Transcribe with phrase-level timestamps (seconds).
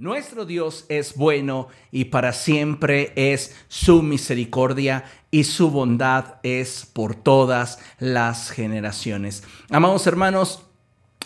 [0.00, 7.14] Nuestro Dios es bueno y para siempre es su misericordia y su bondad es por
[7.14, 9.42] todas las generaciones.
[9.68, 10.64] Amados hermanos,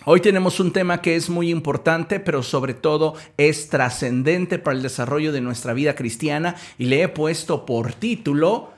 [0.06, 4.83] Hoy tenemos un tema que es muy importante, pero sobre todo es trascendente para el
[4.83, 8.72] desarrollo de nuestra vida cristiana y le he puesto por título,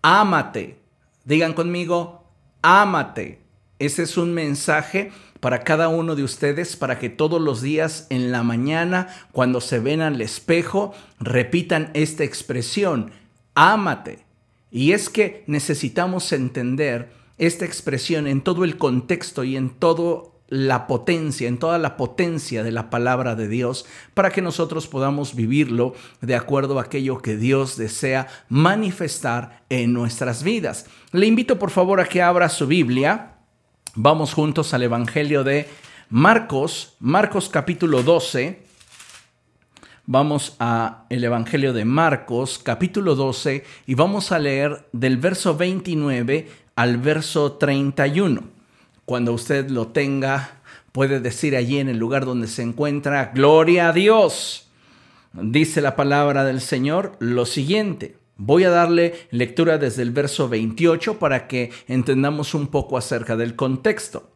[0.00, 0.78] Ámate.
[1.26, 2.24] Digan conmigo,
[2.62, 3.40] ámate.
[3.78, 5.12] Ese es un mensaje
[5.44, 9.78] para cada uno de ustedes para que todos los días en la mañana, cuando se
[9.78, 13.10] ven al espejo, repitan esta expresión,
[13.54, 14.20] ámate.
[14.70, 20.86] Y es que necesitamos entender esta expresión en todo el contexto y en toda la
[20.86, 25.92] potencia, en toda la potencia de la palabra de Dios, para que nosotros podamos vivirlo
[26.22, 30.86] de acuerdo a aquello que Dios desea manifestar en nuestras vidas.
[31.12, 33.33] Le invito por favor a que abra su Biblia
[33.96, 35.68] Vamos juntos al Evangelio de
[36.10, 38.58] Marcos, Marcos capítulo 12.
[40.06, 46.50] Vamos a el Evangelio de Marcos capítulo 12 y vamos a leer del verso 29
[46.74, 48.42] al verso 31.
[49.04, 53.92] Cuando usted lo tenga, puede decir allí en el lugar donde se encuentra, Gloria a
[53.92, 54.66] Dios.
[55.34, 58.16] Dice la palabra del Señor lo siguiente.
[58.36, 63.54] Voy a darle lectura desde el verso 28 para que entendamos un poco acerca del
[63.54, 64.30] contexto.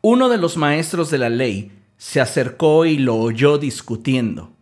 [0.00, 4.52] Uno de los maestros de la ley se acercó y lo oyó discutiendo.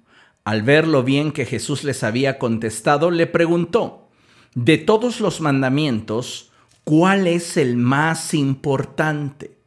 [0.44, 4.08] Al ver lo bien que Jesús les había contestado, le preguntó,
[4.54, 6.50] de todos los mandamientos,
[6.82, 9.58] ¿cuál es el más importante?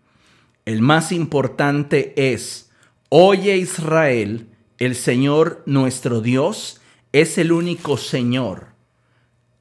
[0.65, 2.71] El más importante es,
[3.09, 4.47] oye Israel,
[4.79, 6.78] el Señor nuestro Dios
[7.11, 8.67] es el único Señor.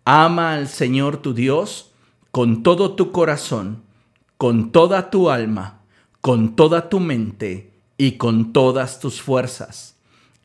[0.04, 1.92] Ama al Señor tu Dios
[2.30, 3.82] con todo tu corazón,
[4.36, 5.82] con toda tu alma,
[6.20, 9.96] con toda tu mente y con todas tus fuerzas.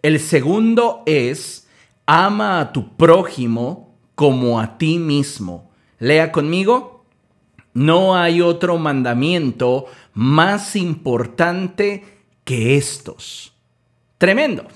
[0.01, 1.67] El segundo es,
[2.05, 5.71] ama a tu prójimo como a ti mismo.
[5.99, 7.05] Lea conmigo.
[7.73, 12.03] No hay otro mandamiento más importante
[12.43, 13.53] que estos.
[14.17, 14.67] Tremendo.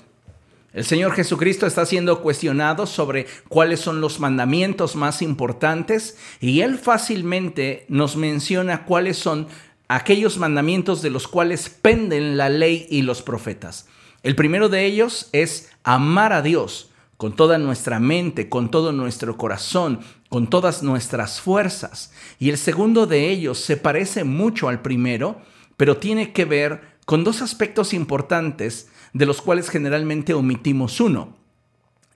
[0.72, 6.76] El Señor Jesucristo está siendo cuestionado sobre cuáles son los mandamientos más importantes y Él
[6.76, 9.48] fácilmente nos menciona cuáles son
[9.88, 13.86] aquellos mandamientos de los cuales penden la ley y los profetas.
[14.22, 19.38] El primero de ellos es amar a Dios con toda nuestra mente, con todo nuestro
[19.38, 22.12] corazón, con todas nuestras fuerzas.
[22.38, 25.40] Y el segundo de ellos se parece mucho al primero,
[25.78, 31.38] pero tiene que ver con dos aspectos importantes de los cuales generalmente omitimos uno.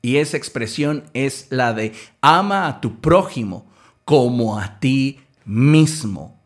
[0.03, 3.65] Y esa expresión es la de ama a tu prójimo
[4.05, 6.39] como a ti mismo.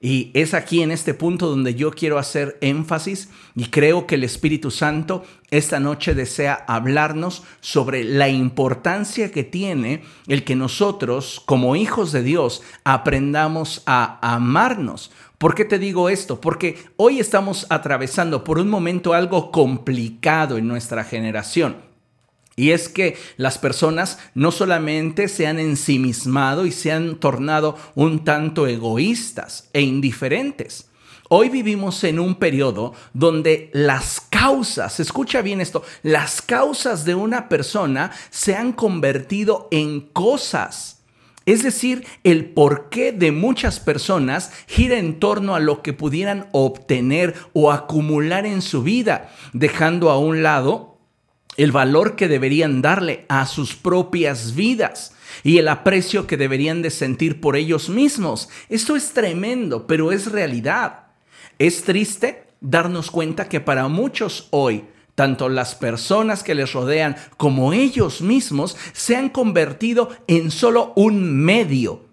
[0.00, 4.24] Y es aquí en este punto donde yo quiero hacer énfasis y creo que el
[4.24, 11.74] Espíritu Santo esta noche desea hablarnos sobre la importancia que tiene el que nosotros como
[11.74, 15.10] hijos de Dios aprendamos a amarnos.
[15.40, 16.38] ¿Por qué te digo esto?
[16.38, 21.78] Porque hoy estamos atravesando por un momento algo complicado en nuestra generación.
[22.56, 28.22] Y es que las personas no solamente se han ensimismado y se han tornado un
[28.22, 30.90] tanto egoístas e indiferentes.
[31.30, 37.48] Hoy vivimos en un periodo donde las causas, escucha bien esto, las causas de una
[37.48, 40.99] persona se han convertido en cosas.
[41.50, 47.34] Es decir, el porqué de muchas personas gira en torno a lo que pudieran obtener
[47.54, 51.00] o acumular en su vida, dejando a un lado
[51.56, 55.12] el valor que deberían darle a sus propias vidas
[55.42, 58.48] y el aprecio que deberían de sentir por ellos mismos.
[58.68, 61.08] Esto es tremendo, pero es realidad.
[61.58, 64.84] Es triste darnos cuenta que para muchos hoy
[65.20, 71.44] tanto las personas que les rodean como ellos mismos se han convertido en solo un
[71.44, 72.06] medio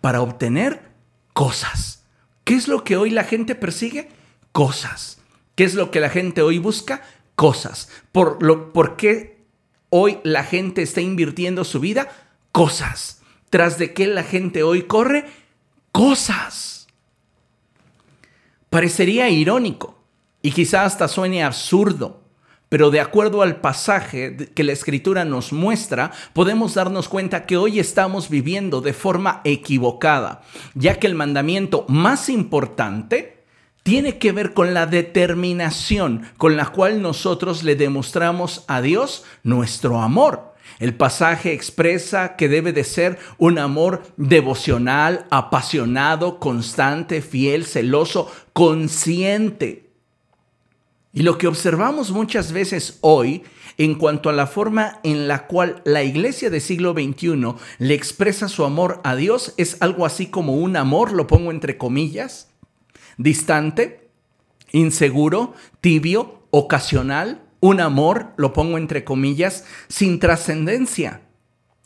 [0.00, 0.82] para obtener
[1.32, 2.02] cosas.
[2.42, 4.08] ¿Qué es lo que hoy la gente persigue?
[4.50, 5.18] Cosas.
[5.54, 7.02] ¿Qué es lo que la gente hoy busca?
[7.36, 7.88] Cosas.
[8.10, 9.38] ¿Por, lo, ¿por qué
[9.90, 12.08] hoy la gente está invirtiendo su vida?
[12.50, 13.22] Cosas.
[13.48, 15.26] ¿Tras de qué la gente hoy corre?
[15.92, 16.88] Cosas.
[18.70, 20.02] Parecería irónico
[20.42, 22.23] y quizá hasta suene absurdo
[22.74, 27.78] pero de acuerdo al pasaje que la escritura nos muestra, podemos darnos cuenta que hoy
[27.78, 30.42] estamos viviendo de forma equivocada,
[30.74, 33.44] ya que el mandamiento más importante
[33.84, 40.00] tiene que ver con la determinación con la cual nosotros le demostramos a Dios nuestro
[40.00, 40.56] amor.
[40.80, 49.83] El pasaje expresa que debe de ser un amor devocional, apasionado, constante, fiel, celoso, consciente
[51.14, 53.44] Y lo que observamos muchas veces hoy
[53.78, 58.48] en cuanto a la forma en la cual la iglesia del siglo XXI le expresa
[58.48, 62.48] su amor a Dios es algo así como un amor, lo pongo entre comillas,
[63.16, 64.10] distante,
[64.72, 71.22] inseguro, tibio, ocasional, un amor, lo pongo entre comillas, sin trascendencia.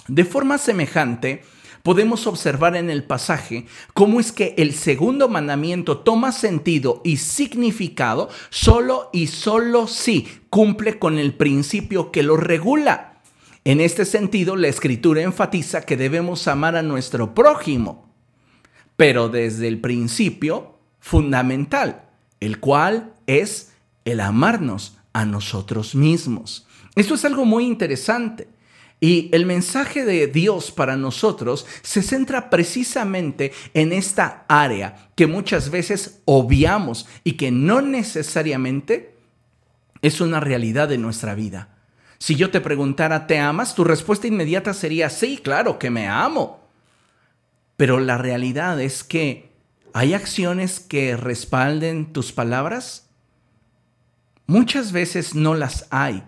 [0.09, 1.43] De forma semejante,
[1.83, 8.29] podemos observar en el pasaje cómo es que el segundo mandamiento toma sentido y significado
[8.51, 13.21] solo y solo si cumple con el principio que lo regula.
[13.65, 18.09] En este sentido, la escritura enfatiza que debemos amar a nuestro prójimo,
[18.97, 22.09] pero desde el principio fundamental,
[22.41, 23.73] el cual es
[24.05, 26.67] el amarnos a nosotros mismos.
[26.95, 28.49] Esto es algo muy interesante.
[29.01, 35.71] Y el mensaje de Dios para nosotros se centra precisamente en esta área que muchas
[35.71, 39.15] veces obviamos y que no necesariamente
[40.03, 41.77] es una realidad de nuestra vida.
[42.19, 43.77] Si yo te preguntara, ¿te amas?
[43.77, 46.61] Tu respuesta inmediata sería, sí, claro que me amo.
[47.77, 49.53] Pero la realidad es que
[49.93, 53.09] hay acciones que respalden tus palabras.
[54.47, 56.25] Muchas veces no las hay.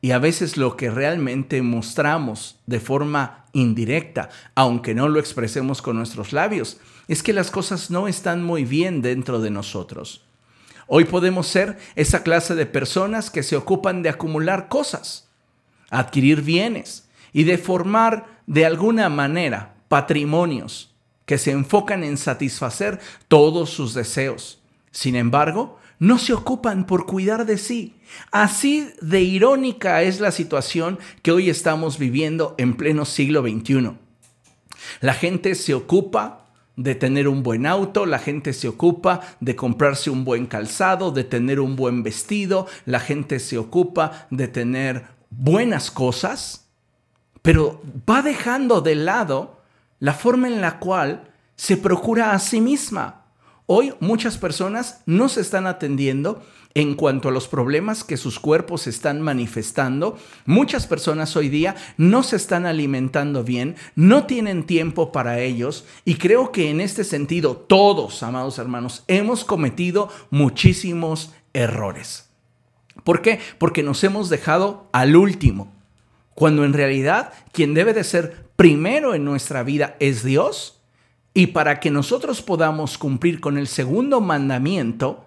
[0.00, 5.96] Y a veces lo que realmente mostramos de forma indirecta, aunque no lo expresemos con
[5.96, 6.78] nuestros labios,
[7.08, 10.22] es que las cosas no están muy bien dentro de nosotros.
[10.86, 15.28] Hoy podemos ser esa clase de personas que se ocupan de acumular cosas,
[15.90, 20.94] adquirir bienes y de formar de alguna manera patrimonios
[21.26, 24.60] que se enfocan en satisfacer todos sus deseos.
[24.90, 27.96] Sin embargo, no se ocupan por cuidar de sí.
[28.30, 33.92] Así de irónica es la situación que hoy estamos viviendo en pleno siglo XXI.
[35.00, 36.46] La gente se ocupa
[36.76, 41.24] de tener un buen auto, la gente se ocupa de comprarse un buen calzado, de
[41.24, 46.68] tener un buen vestido, la gente se ocupa de tener buenas cosas,
[47.42, 49.60] pero va dejando de lado
[49.98, 53.24] la forma en la cual se procura a sí misma.
[53.70, 56.42] Hoy muchas personas no se están atendiendo
[56.72, 60.16] en cuanto a los problemas que sus cuerpos están manifestando.
[60.46, 66.14] Muchas personas hoy día no se están alimentando bien, no tienen tiempo para ellos y
[66.14, 72.30] creo que en este sentido todos, amados hermanos, hemos cometido muchísimos errores.
[73.04, 73.38] ¿Por qué?
[73.58, 75.74] Porque nos hemos dejado al último,
[76.34, 80.77] cuando en realidad quien debe de ser primero en nuestra vida es Dios
[81.38, 85.24] y para que nosotros podamos cumplir con el segundo mandamiento,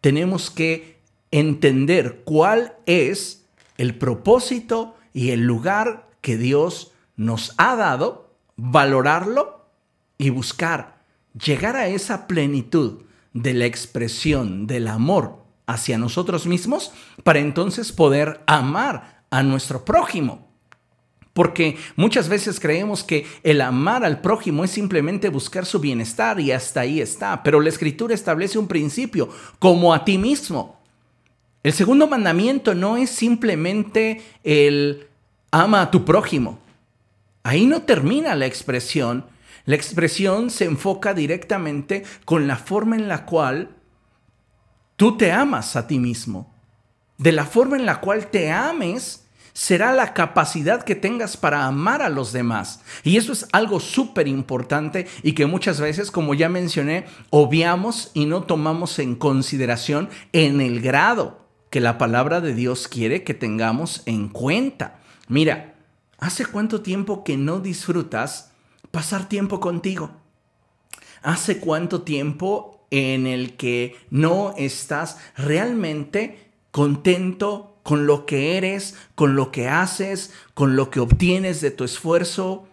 [0.00, 0.96] tenemos que
[1.30, 3.44] entender cuál es
[3.76, 9.66] el propósito y el lugar que Dios nos ha dado, valorarlo
[10.16, 11.02] y buscar
[11.38, 13.02] llegar a esa plenitud
[13.34, 16.90] de la expresión del amor hacia nosotros mismos
[17.22, 20.43] para entonces poder amar a nuestro prójimo.
[21.34, 26.52] Porque muchas veces creemos que el amar al prójimo es simplemente buscar su bienestar y
[26.52, 27.42] hasta ahí está.
[27.42, 29.28] Pero la escritura establece un principio,
[29.58, 30.80] como a ti mismo.
[31.64, 35.08] El segundo mandamiento no es simplemente el
[35.50, 36.60] ama a tu prójimo.
[37.42, 39.26] Ahí no termina la expresión.
[39.66, 43.70] La expresión se enfoca directamente con la forma en la cual
[44.94, 46.54] tú te amas a ti mismo.
[47.18, 49.23] De la forma en la cual te ames
[49.54, 52.80] será la capacidad que tengas para amar a los demás.
[53.04, 58.26] Y eso es algo súper importante y que muchas veces, como ya mencioné, obviamos y
[58.26, 64.02] no tomamos en consideración en el grado que la palabra de Dios quiere que tengamos
[64.06, 64.98] en cuenta.
[65.28, 65.74] Mira,
[66.18, 68.50] ¿hace cuánto tiempo que no disfrutas
[68.90, 70.10] pasar tiempo contigo?
[71.22, 79.36] ¿Hace cuánto tiempo en el que no estás realmente contento con lo que eres, con
[79.36, 82.66] lo que haces, con lo que obtienes de tu esfuerzo.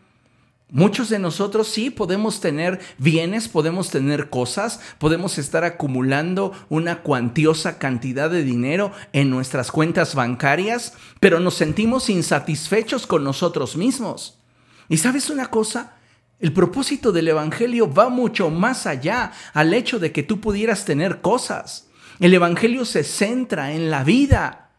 [0.70, 7.77] Muchos de nosotros sí podemos tener bienes, podemos tener cosas, podemos estar acumulando una cuantiosa
[7.77, 14.39] cantidad de dinero en nuestras cuentas bancarias, pero nos sentimos insatisfechos con nosotros mismos.
[14.88, 15.98] ¿Y sabes una cosa?
[16.39, 21.20] El propósito del Evangelio va mucho más allá al hecho de que tú pudieras tener
[21.20, 21.89] cosas.
[22.22, 24.71] El Evangelio se centra en la vida,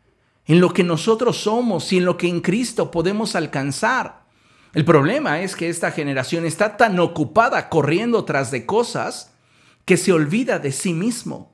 [0.46, 4.22] en lo que nosotros somos y en lo que en Cristo podemos alcanzar.
[4.74, 9.32] El problema es que esta generación está tan ocupada corriendo tras de cosas
[9.84, 11.52] que se olvida de sí mismo.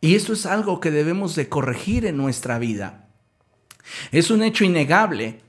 [0.00, 3.08] Y esto es algo que debemos de corregir en nuestra vida.
[4.10, 5.40] Es un hecho innegable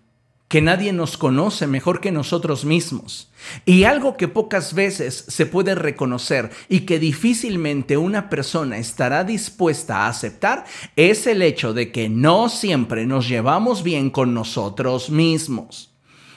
[0.47, 3.29] que nadie nos conoce mejor que nosotros mismos.
[3.65, 10.05] Y algo que pocas veces se puede reconocer y que difícilmente una persona estará dispuesta
[10.05, 15.93] a aceptar es el hecho de que no siempre nos llevamos bien con nosotros mismos.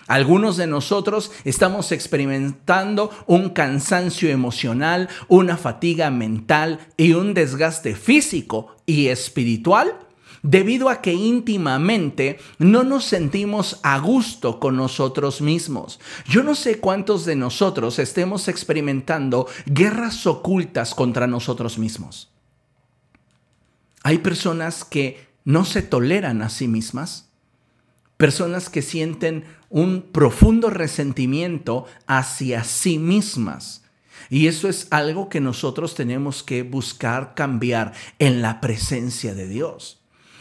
[0.09, 8.75] Algunos de nosotros estamos experimentando un cansancio emocional, una fatiga mental y un desgaste físico
[8.87, 9.95] y espiritual
[10.42, 16.00] debido a que íntimamente no nos sentimos a gusto con nosotros mismos.
[16.26, 22.30] Yo no sé cuántos de nosotros estemos experimentando guerras ocultas contra nosotros mismos.
[24.02, 27.30] Hay personas que no se toleran a sí mismas,
[28.16, 33.85] personas que sienten un profundo resentimiento hacia sí mismas.
[34.28, 40.00] Y eso es algo que nosotros tenemos que buscar cambiar en la presencia de Dios.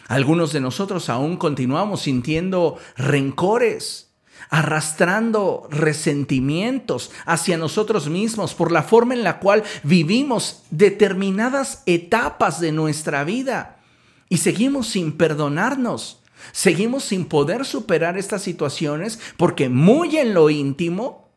[0.09, 4.09] Algunos de nosotros aún continuamos sintiendo rencores,
[4.49, 12.71] arrastrando resentimientos hacia nosotros mismos por la forma en la cual vivimos determinadas etapas de
[12.71, 13.81] nuestra vida
[14.29, 16.23] y seguimos sin perdonarnos.
[16.53, 21.29] Seguimos sin poder superar estas situaciones porque muy en lo íntimo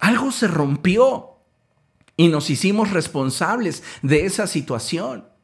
[0.00, 1.32] algo se rompió
[2.16, 5.35] y nos hicimos responsables de esa situación.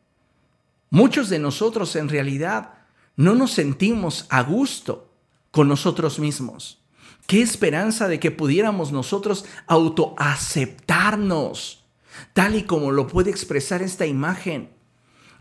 [0.92, 2.74] Muchos de nosotros en realidad
[3.16, 5.10] no nos sentimos a gusto
[5.50, 6.84] con nosotros mismos.
[7.26, 11.86] Qué esperanza de que pudiéramos nosotros autoaceptarnos,
[12.34, 14.68] tal y como lo puede expresar esta imagen.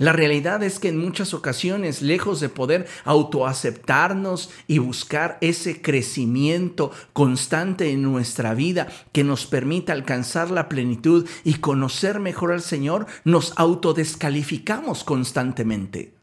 [0.02, 6.90] La realidad es que en muchas ocasiones, lejos de poder autoaceptarnos y buscar ese crecimiento
[7.14, 13.06] constante en nuestra vida que nos permita alcanzar la plenitud y conocer mejor al Señor,
[13.26, 16.16] nos autodescalificamos constantemente.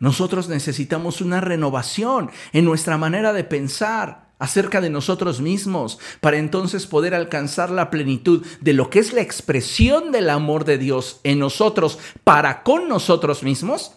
[0.00, 6.88] Nosotros necesitamos una renovación en nuestra manera de pensar, acerca de nosotros mismos, para entonces
[6.88, 11.38] poder alcanzar la plenitud de lo que es la expresión del amor de Dios en
[11.38, 13.92] nosotros para con nosotros mismos.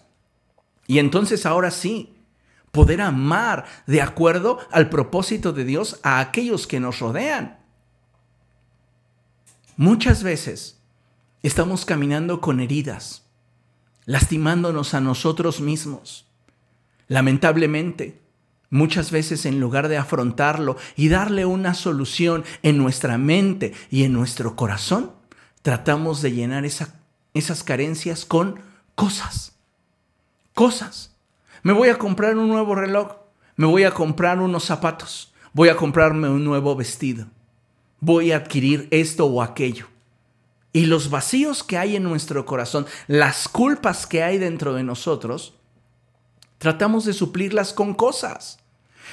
[0.86, 2.14] Y entonces ahora sí,
[2.72, 7.58] poder amar de acuerdo al propósito de Dios a aquellos que nos rodean.
[9.78, 10.80] Muchas veces
[11.42, 13.24] estamos caminando con heridas,
[14.06, 16.28] lastimándonos a nosotros mismos.
[17.08, 18.25] Lamentablemente,
[18.76, 24.12] Muchas veces en lugar de afrontarlo y darle una solución en nuestra mente y en
[24.12, 25.14] nuestro corazón,
[25.62, 28.60] tratamos de llenar esas carencias con
[28.94, 29.54] cosas.
[30.54, 31.16] Cosas.
[31.64, 33.14] Me voy a comprar un nuevo reloj,
[33.56, 37.28] me voy a comprar unos zapatos, voy a comprarme un nuevo vestido,
[38.02, 39.88] voy a adquirir esto o aquello.
[40.74, 45.54] Y los vacíos que hay en nuestro corazón, las culpas que hay dentro de nosotros,
[46.58, 48.58] Tratamos de suplirlas con cosas.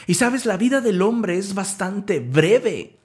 [0.07, 2.97] Y sabes, la vida del hombre es bastante breve.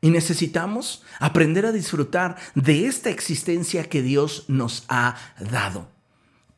[0.00, 5.16] Y necesitamos aprender a disfrutar de esta existencia que Dios nos ha
[5.50, 5.88] dado.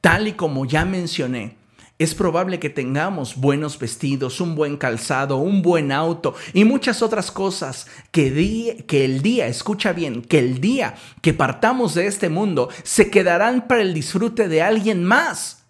[0.00, 1.56] Tal y como ya mencioné,
[1.98, 7.30] es probable que tengamos buenos vestidos, un buen calzado, un buen auto y muchas otras
[7.30, 12.68] cosas que, que, el día, escucha bien, que el día que partamos de este mundo
[12.82, 15.65] se quedarán para el disfrute de alguien más.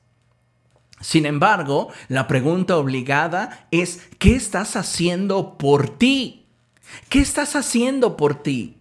[1.07, 6.47] Sin embargo, la pregunta obligada es, ¿qué estás haciendo por ti?
[7.09, 8.77] ¿Qué estás haciendo por ti?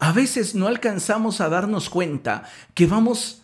[0.00, 2.42] A veces no alcanzamos a darnos cuenta
[2.74, 3.42] que vamos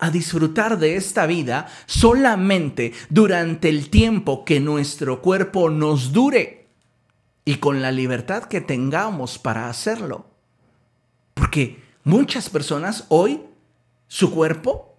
[0.00, 6.66] a disfrutar de esta vida solamente durante el tiempo que nuestro cuerpo nos dure
[7.44, 10.26] y con la libertad que tengamos para hacerlo.
[11.34, 13.42] Porque muchas personas hoy,
[14.08, 14.95] su cuerpo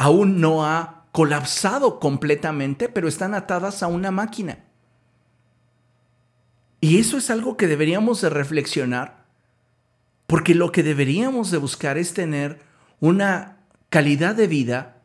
[0.00, 4.64] aún no ha colapsado completamente, pero están atadas a una máquina.
[6.80, 9.26] Y eso es algo que deberíamos de reflexionar,
[10.26, 12.60] porque lo que deberíamos de buscar es tener
[12.98, 13.58] una
[13.90, 15.02] calidad de vida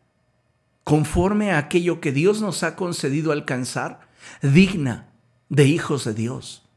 [0.85, 3.99] conforme a aquello que Dios nos ha concedido alcanzar,
[4.41, 5.09] digna
[5.49, 6.69] de hijos de Dios.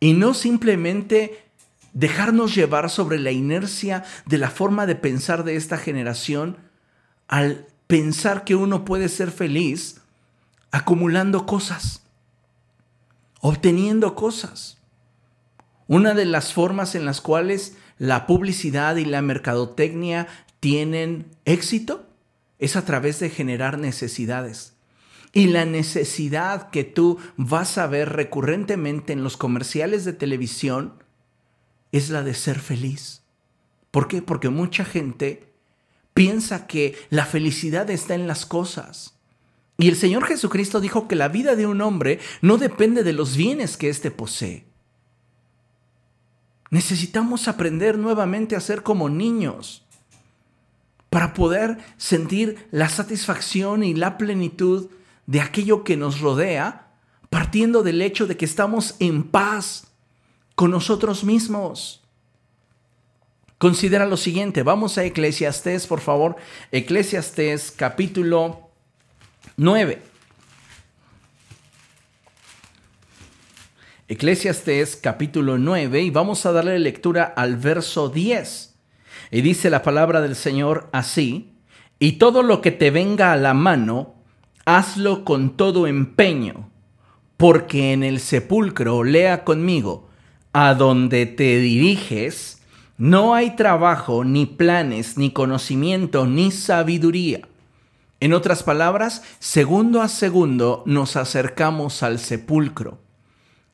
[0.00, 1.44] Y no simplemente
[1.92, 6.65] dejarnos llevar sobre la inercia de la forma de pensar de esta generación,
[7.28, 10.00] al pensar que uno puede ser feliz
[10.70, 12.02] acumulando cosas,
[13.40, 14.78] obteniendo cosas.
[15.86, 20.26] Una de las formas en las cuales la publicidad y la mercadotecnia
[20.60, 22.06] tienen éxito
[22.58, 24.74] es a través de generar necesidades.
[25.32, 30.94] Y la necesidad que tú vas a ver recurrentemente en los comerciales de televisión
[31.92, 33.22] es la de ser feliz.
[33.90, 34.22] ¿Por qué?
[34.22, 35.52] Porque mucha gente
[36.16, 39.18] piensa que la felicidad está en las cosas.
[39.76, 43.36] Y el Señor Jesucristo dijo que la vida de un hombre no depende de los
[43.36, 44.64] bienes que éste posee.
[46.70, 49.84] Necesitamos aprender nuevamente a ser como niños
[51.10, 54.88] para poder sentir la satisfacción y la plenitud
[55.26, 56.94] de aquello que nos rodea,
[57.28, 59.88] partiendo del hecho de que estamos en paz
[60.54, 62.05] con nosotros mismos.
[63.66, 66.36] Considera lo siguiente, vamos a Eclesiastés, por favor,
[66.70, 68.70] Eclesiastés capítulo
[69.56, 70.00] 9.
[74.06, 78.76] Eclesiastés capítulo 9 y vamos a darle lectura al verso 10.
[79.32, 81.56] Y dice la palabra del Señor así,
[81.98, 84.14] y todo lo que te venga a la mano,
[84.64, 86.70] hazlo con todo empeño,
[87.36, 90.08] porque en el sepulcro, lea conmigo,
[90.52, 92.55] a donde te diriges,
[92.98, 97.48] no hay trabajo, ni planes, ni conocimiento, ni sabiduría.
[98.20, 102.98] En otras palabras, segundo a segundo nos acercamos al sepulcro.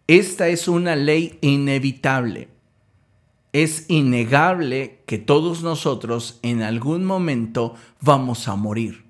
[0.06, 2.48] Esta es una ley inevitable
[3.52, 9.04] es innegable que todos nosotros en algún momento vamos a morir.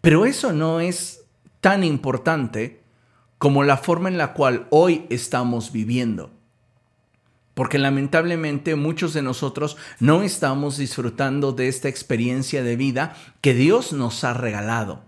[0.00, 1.24] Pero eso no es
[1.60, 2.80] tan importante
[3.36, 6.30] como la forma en la cual hoy estamos viviendo.
[7.60, 13.92] Porque lamentablemente muchos de nosotros no estamos disfrutando de esta experiencia de vida que Dios
[13.92, 15.02] nos ha regalado.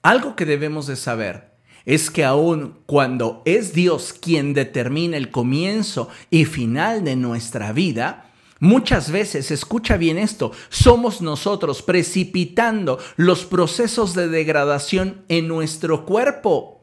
[0.00, 1.50] Algo que debemos de saber
[1.84, 8.30] es que aun cuando es Dios quien determina el comienzo y final de nuestra vida,
[8.60, 16.73] Muchas veces, escucha bien esto, somos nosotros precipitando los procesos de degradación en nuestro cuerpo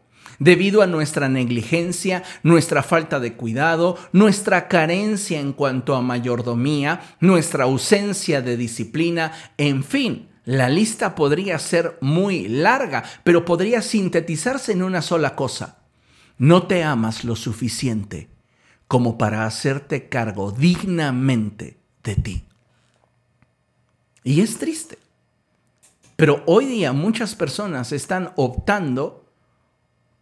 [0.42, 7.66] debido a nuestra negligencia, nuestra falta de cuidado, nuestra carencia en cuanto a mayordomía, nuestra
[7.66, 10.30] ausencia de disciplina, en fin.
[10.44, 15.84] La lista podría ser muy larga, pero podría sintetizarse en una sola cosa.
[16.40, 18.32] No te amas lo suficiente
[18.88, 22.46] como para hacerte cargo dignamente de ti.
[24.24, 24.98] Y es triste.
[26.16, 29.31] Pero hoy día muchas personas están optando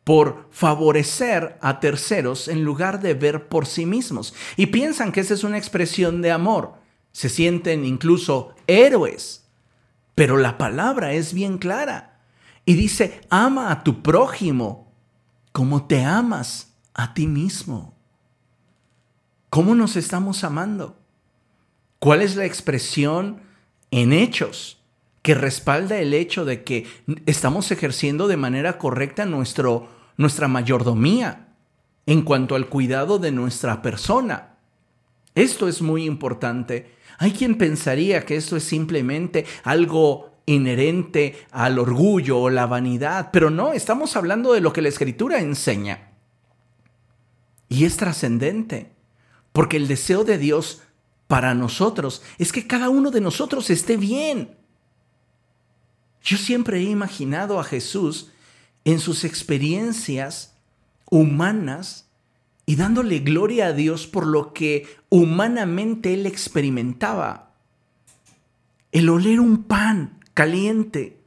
[0.03, 4.33] por favorecer a terceros en lugar de ver por sí mismos.
[4.57, 6.73] Y piensan que esa es una expresión de amor.
[7.11, 9.49] Se sienten incluso héroes
[10.19, 12.19] pero la palabra es bien clara
[12.65, 14.91] y dice, ama a tu prójimo
[15.53, 17.95] como te amas a ti mismo.
[19.49, 20.99] ¿Cómo nos estamos amando?
[21.99, 23.43] ¿Cuál es la expresión
[23.91, 24.78] en hechos
[25.21, 26.87] que respalda el hecho de que
[27.25, 31.47] estamos ejerciendo de manera correcta nuestro, nuestra mayordomía
[32.05, 34.55] en cuanto al cuidado de nuestra persona?
[35.35, 42.39] Esto es muy importante hay quien pensaría que esto es simplemente algo inherente al orgullo
[42.39, 46.13] o la vanidad, pero no, estamos hablando de lo que la escritura enseña.
[47.67, 48.93] Y es trascendente,
[49.51, 50.81] porque el deseo de Dios
[51.27, 54.55] para nosotros es que cada uno de nosotros esté bien.
[56.23, 58.31] Yo siempre he imaginado a Jesús
[58.85, 60.53] en sus experiencias
[61.09, 62.07] humanas
[62.65, 67.51] y dándole gloria a Dios por lo que humanamente él experimentaba.
[68.91, 71.17] El oler un pan caliente,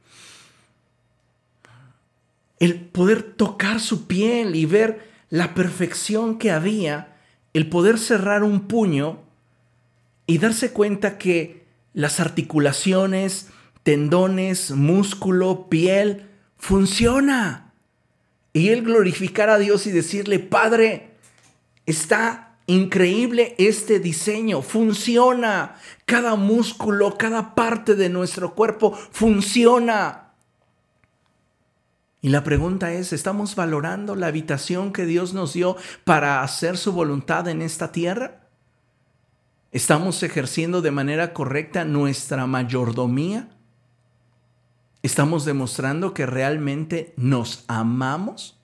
[2.59, 7.17] el poder tocar su piel y ver la perfección que había,
[7.53, 9.19] el poder cerrar un puño
[10.27, 13.49] y darse cuenta que las articulaciones,
[13.83, 17.73] tendones, músculo, piel, funciona.
[18.53, 21.13] Y él glorificar a Dios y decirle, Padre,
[21.85, 25.75] Está increíble este diseño, funciona.
[26.05, 30.31] Cada músculo, cada parte de nuestro cuerpo funciona.
[32.21, 36.93] Y la pregunta es, ¿estamos valorando la habitación que Dios nos dio para hacer su
[36.93, 38.47] voluntad en esta tierra?
[39.73, 43.49] ¿Estamos ejerciendo de manera correcta nuestra mayordomía?
[45.03, 48.57] ¿Estamos demostrando que realmente nos amamos?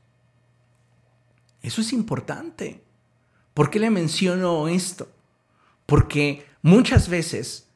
[1.62, 2.82] Eso es importante.
[3.54, 5.10] ¿Por qué le menciono esto?
[5.86, 7.68] Porque muchas veces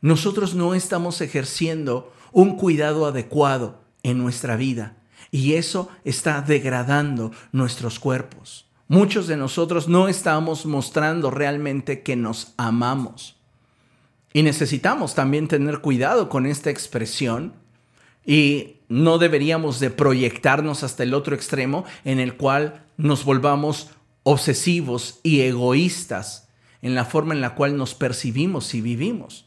[0.00, 4.96] nosotros no estamos ejerciendo un cuidado adecuado en nuestra vida
[5.30, 8.66] y eso está degradando nuestros cuerpos.
[8.88, 13.36] Muchos de nosotros no estamos mostrando realmente que nos amamos.
[14.32, 17.54] Y necesitamos también tener cuidado con esta expresión
[18.24, 23.90] y no deberíamos de proyectarnos hasta el otro extremo en el cual nos volvamos
[24.22, 26.48] obsesivos y egoístas
[26.82, 29.46] en la forma en la cual nos percibimos y vivimos.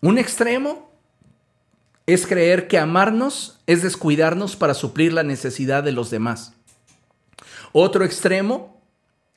[0.00, 0.90] Un extremo
[2.06, 6.54] es creer que amarnos es descuidarnos para suplir la necesidad de los demás.
[7.72, 8.80] Otro extremo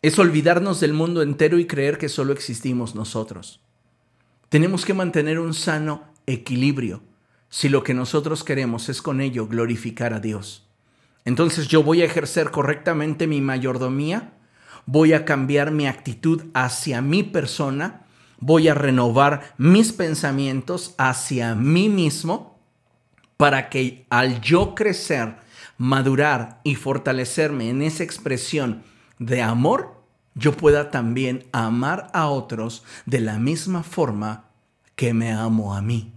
[0.02, 3.62] es olvidarnos del mundo entero y creer que solo existimos nosotros.
[4.50, 7.02] Tenemos que mantener un sano equilibrio
[7.54, 10.66] si lo que nosotros queremos es con ello glorificar a Dios.
[11.24, 14.34] Entonces yo voy a ejercer correctamente mi mayordomía,
[14.88, 18.08] voy a cambiar mi actitud hacia mi persona,
[18.40, 22.60] voy a renovar mis pensamientos hacia mí mismo
[23.38, 25.36] para que al yo crecer,
[25.78, 28.82] madurar y fortalecerme en esa expresión
[29.20, 34.46] de amor, yo pueda también amar a otros de la misma forma
[34.96, 36.13] que me amo a mí.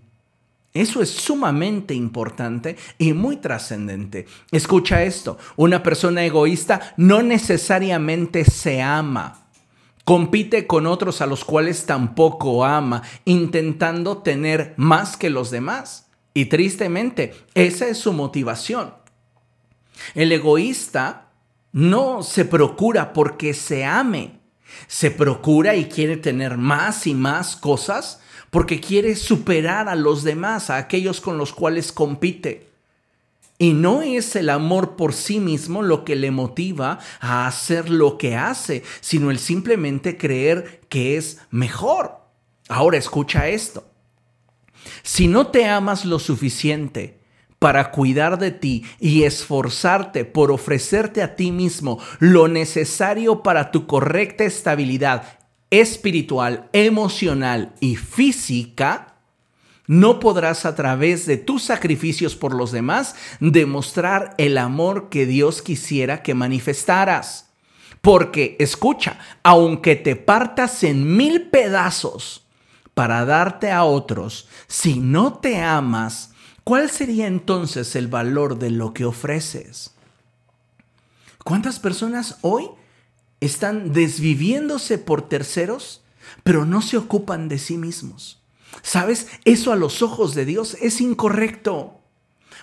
[0.76, 4.26] Eso es sumamente importante y muy trascendente.
[4.50, 9.48] Escucha esto, una persona egoísta no necesariamente se ama.
[10.04, 16.08] Compite con otros a los cuales tampoco ama, intentando tener más que los demás.
[16.34, 18.94] Y tristemente, esa es su motivación.
[20.14, 21.30] El egoísta
[21.72, 24.40] no se procura porque se ame,
[24.86, 28.20] se procura y quiere tener más y más cosas
[28.56, 32.70] porque quiere superar a los demás, a aquellos con los cuales compite.
[33.58, 38.16] Y no es el amor por sí mismo lo que le motiva a hacer lo
[38.16, 42.16] que hace, sino el simplemente creer que es mejor.
[42.66, 43.84] Ahora escucha esto.
[45.02, 47.20] Si no te amas lo suficiente
[47.58, 53.86] para cuidar de ti y esforzarte por ofrecerte a ti mismo lo necesario para tu
[53.86, 59.16] correcta estabilidad espiritual, emocional y física,
[59.86, 65.62] no podrás a través de tus sacrificios por los demás demostrar el amor que Dios
[65.62, 67.50] quisiera que manifestaras.
[68.00, 72.46] Porque, escucha, aunque te partas en mil pedazos
[72.94, 76.32] para darte a otros, si no te amas,
[76.64, 79.94] ¿cuál sería entonces el valor de lo que ofreces?
[81.44, 82.68] ¿Cuántas personas hoy
[83.40, 86.02] están desviviéndose por terceros,
[86.42, 88.42] pero no se ocupan de sí mismos.
[88.82, 89.28] ¿Sabes?
[89.44, 92.00] Eso a los ojos de Dios es incorrecto.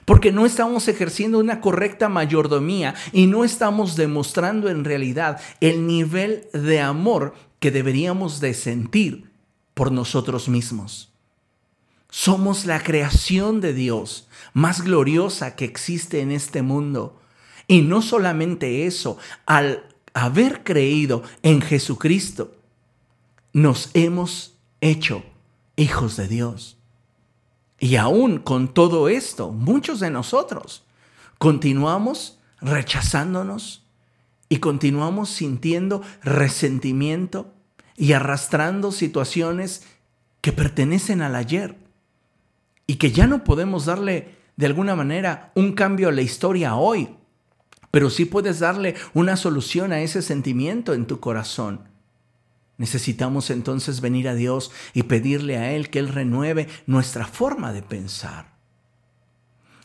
[0.06, 6.48] Porque no estamos ejerciendo una correcta mayordomía y no estamos demostrando en realidad el nivel
[6.54, 9.32] de amor que deberíamos de sentir
[9.74, 11.14] por nosotros mismos.
[12.10, 17.20] Somos la creación de Dios más gloriosa que existe en este mundo.
[17.66, 22.56] Y no solamente eso, al haber creído en Jesucristo,
[23.52, 25.24] nos hemos hecho
[25.76, 26.78] hijos de Dios.
[27.80, 30.84] Y aún con todo esto, muchos de nosotros
[31.38, 33.86] continuamos rechazándonos
[34.48, 37.54] y continuamos sintiendo resentimiento
[37.98, 39.84] y arrastrando situaciones
[40.42, 41.76] que pertenecen al ayer
[42.88, 47.10] y que ya no podemos darle de alguna manera un cambio a la historia hoy
[47.94, 51.82] pero sí puedes darle una solución a ese sentimiento en tu corazón.
[52.80, 57.84] Necesitamos entonces venir a Dios y pedirle a Él que Él renueve nuestra forma de
[57.84, 58.56] pensar.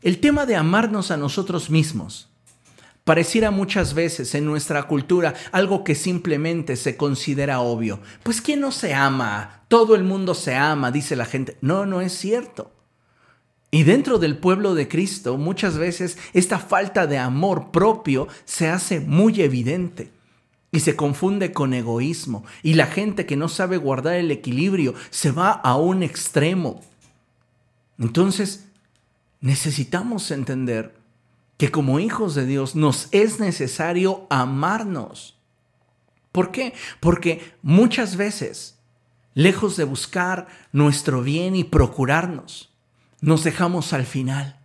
[0.00, 2.30] El tema de amarnos a nosotros mismos
[3.04, 8.00] pareciera muchas veces en nuestra cultura algo que simplemente se considera obvio.
[8.22, 9.64] Pues ¿quién no se ama?
[9.68, 11.58] Todo el mundo se ama, dice la gente.
[11.60, 12.72] No, no es cierto.
[13.70, 19.00] Y dentro del pueblo de Cristo muchas veces esta falta de amor propio se hace
[19.00, 20.10] muy evidente
[20.70, 22.44] y se confunde con egoísmo.
[22.62, 26.80] Y la gente que no sabe guardar el equilibrio se va a un extremo.
[27.98, 28.68] Entonces,
[29.40, 30.94] necesitamos entender
[31.58, 35.36] que como hijos de Dios nos es necesario amarnos.
[36.32, 36.72] ¿Por qué?
[37.00, 38.78] Porque muchas veces,
[39.34, 42.67] lejos de buscar nuestro bien y procurarnos,
[43.20, 44.58] nos dejamos al final.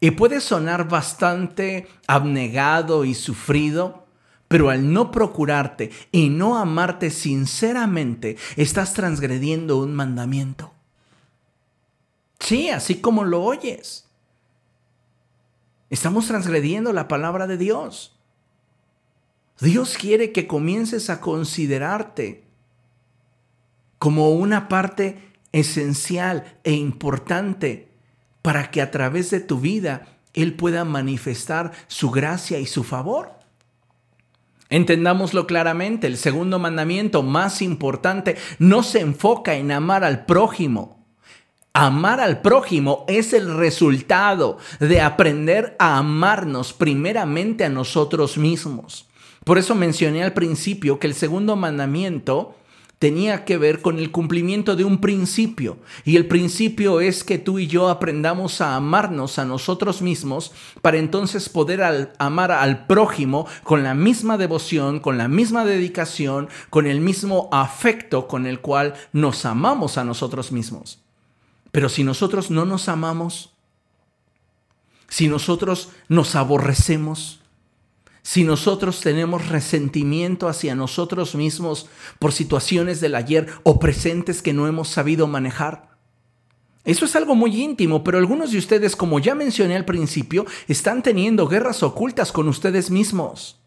[0.00, 4.06] Y puede sonar bastante abnegado y sufrido,
[4.48, 10.72] pero al no procurarte y no amarte sinceramente, estás transgrediendo un mandamiento.
[12.38, 14.06] Sí, así como lo oyes.
[15.88, 18.16] Estamos transgrediendo la palabra de Dios.
[19.60, 22.44] Dios quiere que comiences a considerarte
[23.98, 27.88] como una parte esencial e importante
[28.42, 33.32] para que a través de tu vida Él pueda manifestar su gracia y su favor.
[34.68, 41.06] Entendámoslo claramente, el segundo mandamiento más importante no se enfoca en amar al prójimo.
[41.72, 49.08] Amar al prójimo es el resultado de aprender a amarnos primeramente a nosotros mismos.
[49.44, 52.56] Por eso mencioné al principio que el segundo mandamiento
[52.98, 55.78] tenía que ver con el cumplimiento de un principio.
[56.04, 60.98] Y el principio es que tú y yo aprendamos a amarnos a nosotros mismos para
[60.98, 67.00] entonces poder amar al prójimo con la misma devoción, con la misma dedicación, con el
[67.00, 71.00] mismo afecto con el cual nos amamos a nosotros mismos.
[71.72, 73.52] Pero si nosotros no nos amamos,
[75.08, 77.40] si nosotros nos aborrecemos,
[78.26, 84.66] si nosotros tenemos resentimiento hacia nosotros mismos por situaciones del ayer o presentes que no
[84.66, 85.90] hemos sabido manejar.
[86.84, 91.04] Eso es algo muy íntimo, pero algunos de ustedes, como ya mencioné al principio, están
[91.04, 93.60] teniendo guerras ocultas con ustedes mismos.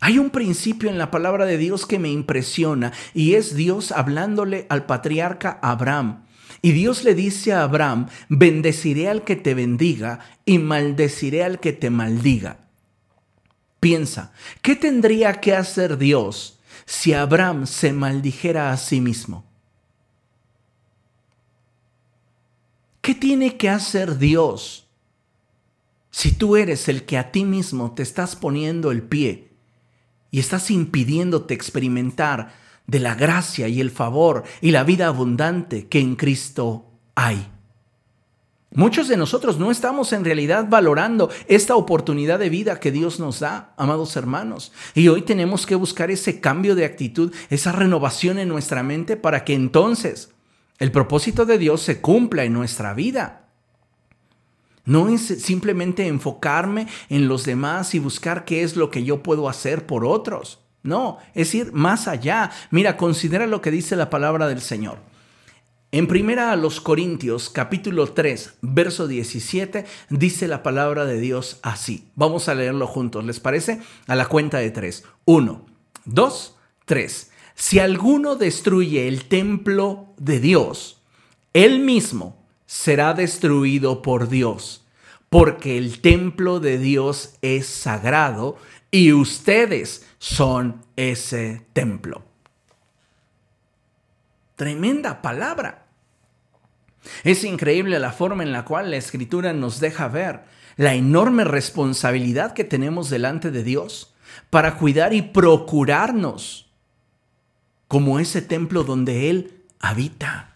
[0.00, 4.66] Hay un principio en la palabra de Dios que me impresiona y es Dios hablándole
[4.70, 6.24] al patriarca Abraham.
[6.62, 11.74] Y Dios le dice a Abraham, bendeciré al que te bendiga y maldeciré al que
[11.74, 12.61] te maldiga.
[13.82, 19.44] Piensa, ¿qué tendría que hacer Dios si Abraham se maldijera a sí mismo?
[23.00, 24.86] ¿Qué tiene que hacer Dios
[26.12, 29.48] si tú eres el que a ti mismo te estás poniendo el pie
[30.30, 32.54] y estás impidiéndote experimentar
[32.86, 37.48] de la gracia y el favor y la vida abundante que en Cristo hay?
[38.74, 43.40] Muchos de nosotros no estamos en realidad valorando esta oportunidad de vida que Dios nos
[43.40, 44.72] da, amados hermanos.
[44.94, 49.44] Y hoy tenemos que buscar ese cambio de actitud, esa renovación en nuestra mente para
[49.44, 50.30] que entonces
[50.78, 53.50] el propósito de Dios se cumpla en nuestra vida.
[54.84, 59.50] No es simplemente enfocarme en los demás y buscar qué es lo que yo puedo
[59.50, 60.60] hacer por otros.
[60.82, 62.50] No, es ir más allá.
[62.70, 65.11] Mira, considera lo que dice la palabra del Señor.
[65.94, 72.08] En primera a los Corintios capítulo 3, verso 17, dice la palabra de Dios así.
[72.14, 73.78] Vamos a leerlo juntos, ¿les parece?
[74.06, 75.04] A la cuenta de tres.
[75.26, 75.66] Uno,
[76.06, 77.30] dos, tres.
[77.54, 81.02] Si alguno destruye el templo de Dios,
[81.52, 84.86] él mismo será destruido por Dios,
[85.28, 88.56] porque el templo de Dios es sagrado
[88.90, 92.24] y ustedes son ese templo.
[94.56, 95.81] Tremenda palabra.
[97.24, 100.40] Es increíble la forma en la cual la escritura nos deja ver
[100.76, 104.14] la enorme responsabilidad que tenemos delante de Dios
[104.50, 106.70] para cuidar y procurarnos
[107.88, 110.54] como ese templo donde Él habita.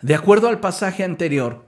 [0.00, 1.66] De acuerdo al pasaje anterior,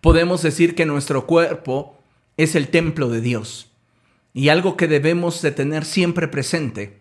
[0.00, 1.98] podemos decir que nuestro cuerpo
[2.36, 3.70] es el templo de Dios.
[4.34, 6.98] Y algo que debemos de tener siempre presente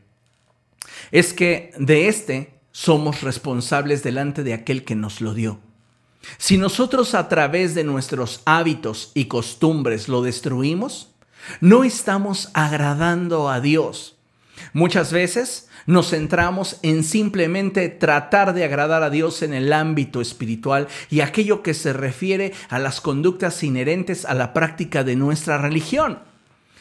[1.12, 5.60] es que de este somos responsables delante de aquel que nos lo dio.
[6.38, 11.10] Si nosotros a través de nuestros hábitos y costumbres lo destruimos,
[11.62, 14.18] no estamos agradando a Dios.
[14.74, 20.90] Muchas veces nos centramos en simplemente tratar de agradar a Dios en el ámbito espiritual
[21.10, 26.20] y aquello que se refiere a las conductas inherentes a la práctica de nuestra religión.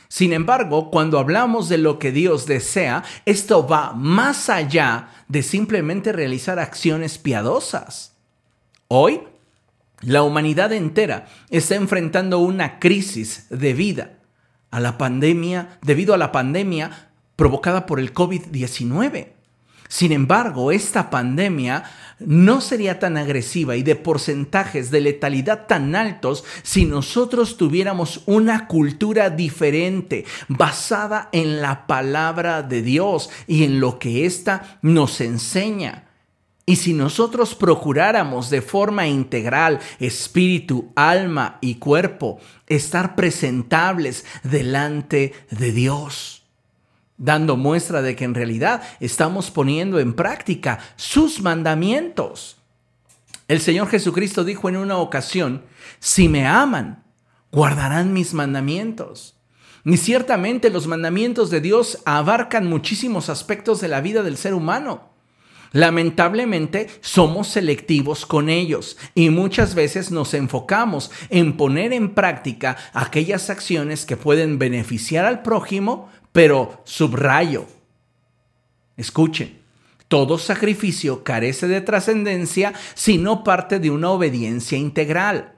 [0.09, 6.13] Sin embargo, cuando hablamos de lo que Dios desea, esto va más allá de simplemente
[6.13, 8.15] realizar acciones piadosas.
[8.89, 9.23] Hoy,
[10.01, 14.19] la humanidad entera está enfrentando una crisis de vida
[14.71, 19.34] a la pandemia, debido a la pandemia provocada por el COVID-19.
[19.95, 21.85] Sin embargo, esta pandemia
[22.19, 28.67] no sería tan agresiva y de porcentajes de letalidad tan altos si nosotros tuviéramos una
[28.67, 36.09] cultura diferente, basada en la palabra de Dios y en lo que ésta nos enseña.
[36.67, 45.71] Y si nosotros procuráramos de forma integral, espíritu, alma y cuerpo, estar presentables delante de
[45.71, 46.44] Dios
[47.25, 52.59] dando muestra de que en realidad estamos poniendo en práctica sus mandamientos.
[53.49, 55.63] El Señor Jesucristo dijo en una ocasión,
[56.01, 57.03] si me aman,
[57.51, 59.37] guardarán mis mandamientos.
[59.87, 65.15] Y ciertamente los mandamientos de Dios abarcan muchísimos aspectos de la vida del ser humano.
[65.73, 73.51] Lamentablemente somos selectivos con ellos y muchas veces nos enfocamos en poner en práctica aquellas
[73.51, 77.65] acciones que pueden beneficiar al prójimo, pero subrayo,
[78.97, 79.61] escuchen,
[80.09, 85.55] todo sacrificio carece de trascendencia si no parte de una obediencia integral.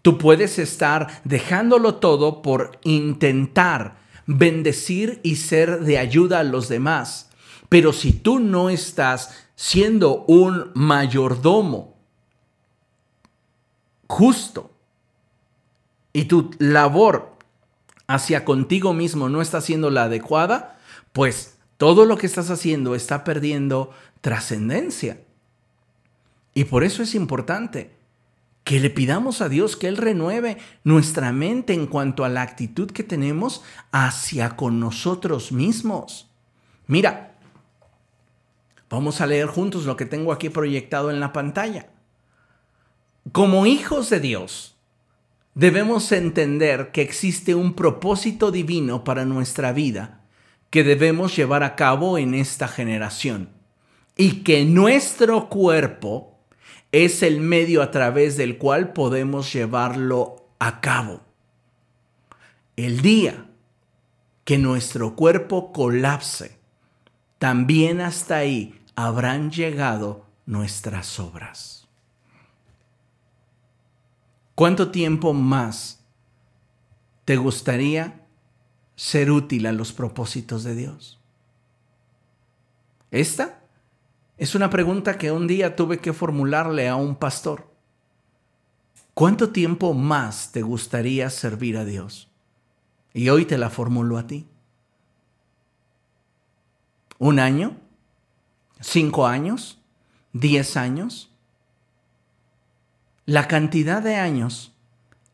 [0.00, 7.28] Tú puedes estar dejándolo todo por intentar bendecir y ser de ayuda a los demás.
[7.68, 11.98] Pero si tú no estás siendo un mayordomo
[14.08, 14.70] justo
[16.14, 17.33] y tu labor
[18.06, 20.78] hacia contigo mismo no está siendo la adecuada,
[21.12, 23.90] pues todo lo que estás haciendo está perdiendo
[24.20, 25.20] trascendencia.
[26.54, 27.94] Y por eso es importante
[28.62, 32.90] que le pidamos a Dios que Él renueve nuestra mente en cuanto a la actitud
[32.90, 33.62] que tenemos
[33.92, 36.30] hacia con nosotros mismos.
[36.86, 37.36] Mira,
[38.88, 41.90] vamos a leer juntos lo que tengo aquí proyectado en la pantalla.
[43.32, 44.73] Como hijos de Dios,
[45.54, 50.20] debemos entender que existe un propósito divino para nuestra vida
[50.70, 53.50] que debemos llevar a cabo en esta generación
[54.16, 56.38] y que nuestro cuerpo
[56.90, 61.20] es el medio a través del cual podemos llevarlo a cabo.
[62.76, 63.46] El día
[64.44, 66.58] que nuestro cuerpo colapse,
[67.38, 71.83] también hasta ahí habrán llegado nuestras obras.
[74.54, 76.04] ¿Cuánto tiempo más
[77.24, 78.26] te gustaría
[78.94, 81.20] ser útil a los propósitos de Dios?
[83.10, 83.60] ¿Esta?
[84.36, 87.68] Es una pregunta que un día tuve que formularle a un pastor.
[89.12, 92.28] ¿Cuánto tiempo más te gustaría servir a Dios?
[93.12, 94.46] Y hoy te la formulo a ti.
[97.18, 97.76] ¿Un año?
[98.80, 99.80] ¿Cinco años?
[100.32, 101.33] ¿Diez años?
[103.26, 104.72] La cantidad de años,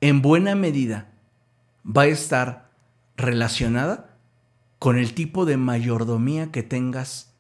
[0.01, 1.09] en buena medida,
[1.85, 2.71] va a estar
[3.17, 4.17] relacionada
[4.79, 7.33] con el tipo de mayordomía que tengas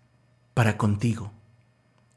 [0.52, 1.32] para contigo.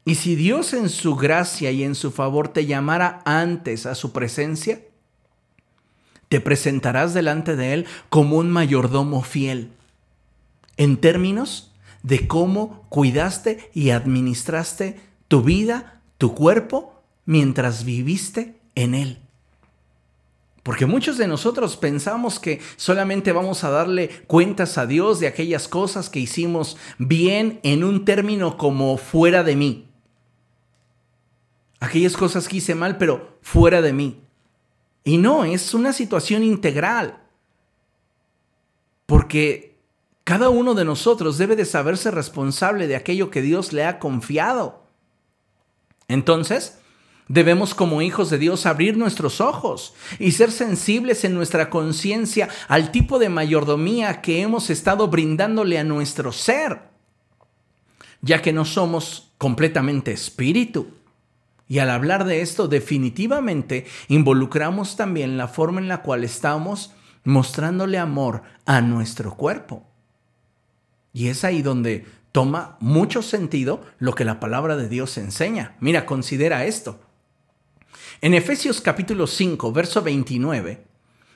[0.04, 4.12] Y si Dios en su gracia y en su favor te llamara antes a su
[4.12, 4.80] presencia,
[6.28, 9.70] te presentarás delante de Él como un mayordomo fiel,
[10.76, 16.93] en términos de cómo cuidaste y administraste tu vida, tu cuerpo,
[17.26, 19.18] mientras viviste en Él.
[20.62, 25.68] Porque muchos de nosotros pensamos que solamente vamos a darle cuentas a Dios de aquellas
[25.68, 29.88] cosas que hicimos bien en un término como fuera de mí
[31.84, 34.22] aquellas cosas que hice mal, pero fuera de mí.
[35.04, 37.20] Y no, es una situación integral.
[39.06, 39.76] Porque
[40.24, 44.84] cada uno de nosotros debe de saberse responsable de aquello que Dios le ha confiado.
[46.08, 46.78] Entonces,
[47.28, 52.90] debemos como hijos de Dios abrir nuestros ojos y ser sensibles en nuestra conciencia al
[52.90, 56.82] tipo de mayordomía que hemos estado brindándole a nuestro ser,
[58.20, 60.88] ya que no somos completamente espíritu.
[61.66, 66.92] Y al hablar de esto, definitivamente involucramos también la forma en la cual estamos
[67.24, 69.86] mostrándole amor a nuestro cuerpo.
[71.14, 75.76] Y es ahí donde toma mucho sentido lo que la palabra de Dios enseña.
[75.80, 77.00] Mira, considera esto.
[78.20, 80.84] En Efesios capítulo 5, verso 29,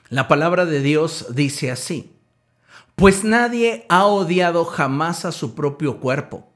[0.09, 2.15] la palabra de Dios dice así,
[2.95, 6.49] pues nadie ha odiado jamás a su propio cuerpo.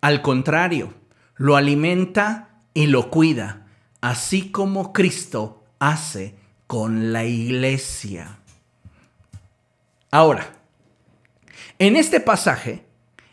[0.00, 0.92] Al contrario,
[1.36, 3.66] lo alimenta y lo cuida,
[4.00, 6.34] así como Cristo hace
[6.66, 8.38] con la iglesia.
[10.10, 10.46] Ahora,
[11.78, 12.84] en este pasaje,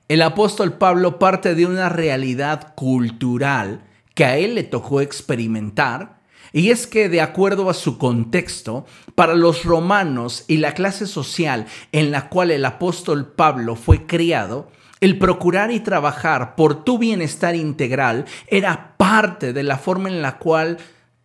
[0.08, 3.84] el apóstol Pablo parte de una realidad cultural
[4.16, 6.19] que a él le tocó experimentar,
[6.54, 8.86] y es que de acuerdo a su contexto,
[9.16, 14.70] para los romanos y la clase social en la cual el apóstol Pablo fue criado,
[15.02, 20.38] el procurar y trabajar por tu bienestar integral era parte de la forma en la
[20.38, 20.78] cual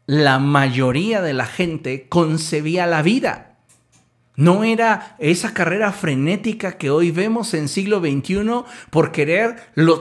[0.06, 3.56] la mayoría de la gente concebía la vida.
[4.37, 9.56] No era esa carrera frenética que hoy vemos en siglo XXI por querer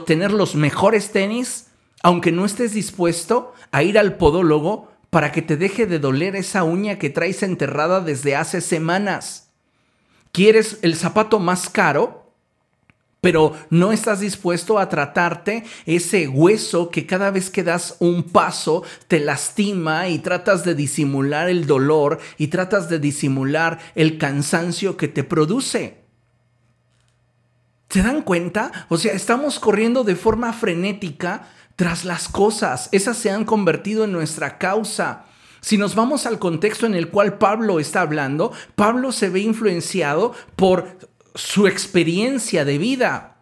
[0.06, 1.68] tener los mejores tenis,
[2.02, 6.64] aunque no estés dispuesto a ir al podólogo para que te deje de doler esa
[6.64, 9.48] uña que traes enterrada desde hace semanas.
[10.32, 12.32] ¿Quieres el zapato más caro?
[13.20, 18.82] pero no estás dispuesto a tratarte ese hueso que cada vez que das un paso
[19.08, 25.08] te lastima y tratas de disimular el dolor y tratas de disimular el cansancio que
[25.08, 26.04] te produce.
[27.88, 28.86] ¿Se dan cuenta?
[28.90, 32.88] O sea, estamos corriendo de forma frenética tras las cosas.
[32.92, 35.24] Esas se han convertido en nuestra causa.
[35.60, 40.34] Si nos vamos al contexto en el cual Pablo está hablando, Pablo se ve influenciado
[40.56, 40.98] por
[41.34, 43.36] su experiencia de vida.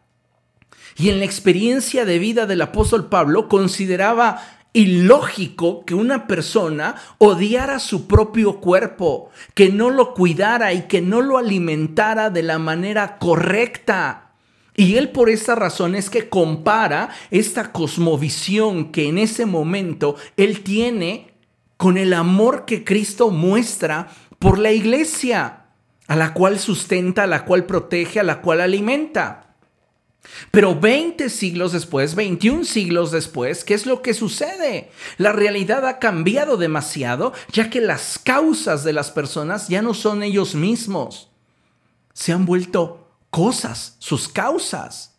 [0.97, 7.79] Y en la experiencia de vida del apóstol Pablo consideraba ilógico que una persona odiara
[7.79, 13.19] su propio cuerpo, que no lo cuidara y que no lo alimentara de la manera
[13.19, 14.32] correcta.
[14.77, 20.63] Y él por esta razón es que compara esta cosmovisión que en ese momento él
[20.63, 21.35] tiene
[21.77, 24.09] con el amor que Cristo muestra
[24.39, 25.67] por la iglesia
[26.07, 29.57] a la cual sustenta, a la cual protege, a la cual alimenta.
[30.51, 34.91] Pero 20 siglos después, 21 siglos después, ¿qué es lo que sucede?
[35.19, 40.23] La realidad ha cambiado demasiado, ya que las causas de las personas ya no son
[40.23, 41.31] ellos mismos.
[42.13, 43.02] Se han vuelto
[43.33, 45.17] cosas, sus causas.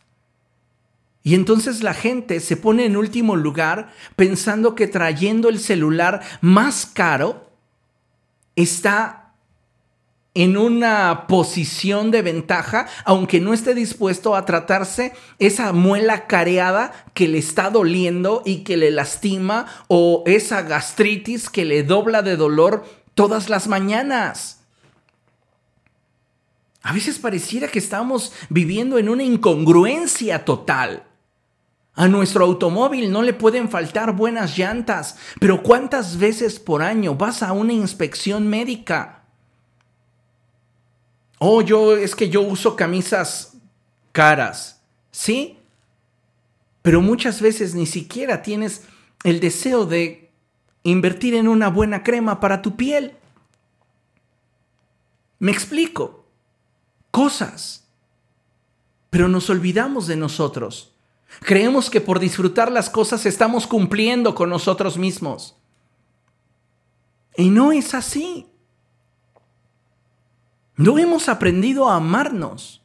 [1.24, 6.86] Y entonces la gente se pone en último lugar pensando que trayendo el celular más
[6.86, 7.50] caro
[8.56, 9.34] está
[10.36, 17.28] en una posición de ventaja, aunque no esté dispuesto a tratarse esa muela careada que
[17.28, 22.86] le está doliendo y que le lastima o esa gastritis que le dobla de dolor
[23.16, 24.63] todas las mañanas.
[26.84, 31.08] A veces pareciera que estamos viviendo en una incongruencia total.
[31.96, 37.42] A nuestro automóvil no le pueden faltar buenas llantas, pero ¿cuántas veces por año vas
[37.42, 39.24] a una inspección médica?
[41.40, 43.54] Oh, yo es que yo uso camisas
[44.12, 44.82] caras,
[45.12, 45.60] ¿sí?
[46.82, 48.84] Pero muchas veces ni siquiera tienes
[49.24, 50.32] el deseo de
[50.84, 53.16] invertir en una buena crema para tu piel.
[55.40, 56.23] Me explico.
[57.14, 57.88] Cosas.
[59.12, 60.96] Pero nos olvidamos de nosotros.
[61.42, 65.56] Creemos que por disfrutar las cosas estamos cumpliendo con nosotros mismos.
[67.38, 68.48] Y no es así.
[70.76, 72.82] No hemos aprendido a amarnos.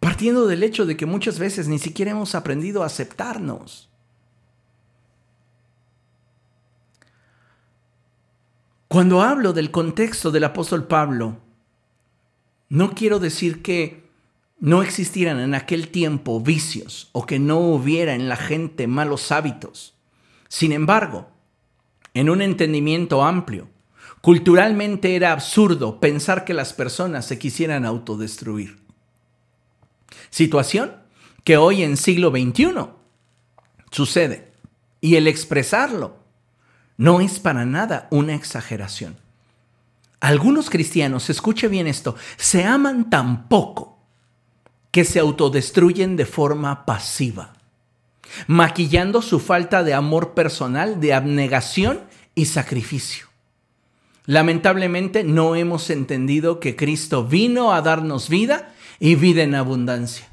[0.00, 3.88] Partiendo del hecho de que muchas veces ni siquiera hemos aprendido a aceptarnos.
[8.88, 11.43] Cuando hablo del contexto del apóstol Pablo,
[12.68, 14.04] no quiero decir que
[14.58, 19.94] no existieran en aquel tiempo vicios o que no hubiera en la gente malos hábitos.
[20.48, 21.28] Sin embargo,
[22.14, 23.68] en un entendimiento amplio,
[24.24, 28.78] Culturalmente era absurdo pensar que las personas se quisieran autodestruir.
[30.30, 30.96] Situación
[31.44, 32.72] que hoy en siglo XXI
[33.90, 34.50] sucede.
[35.02, 36.16] Y el expresarlo
[36.96, 39.18] no es para nada una exageración.
[40.24, 43.98] Algunos cristianos, escuche bien esto, se aman tan poco
[44.90, 47.52] que se autodestruyen de forma pasiva,
[48.46, 52.00] maquillando su falta de amor personal, de abnegación
[52.34, 53.26] y sacrificio.
[54.24, 60.26] Lamentablemente no hemos entendido que Cristo vino a darnos vida y vida en abundancia.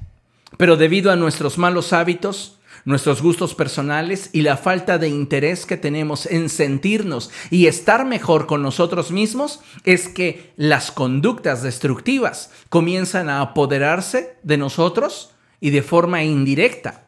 [0.56, 5.78] Pero debido a nuestros malos hábitos, nuestros gustos personales y la falta de interés que
[5.78, 13.30] tenemos en sentirnos y estar mejor con nosotros mismos, es que las conductas destructivas comienzan
[13.30, 17.08] a apoderarse de nosotros y de forma indirecta.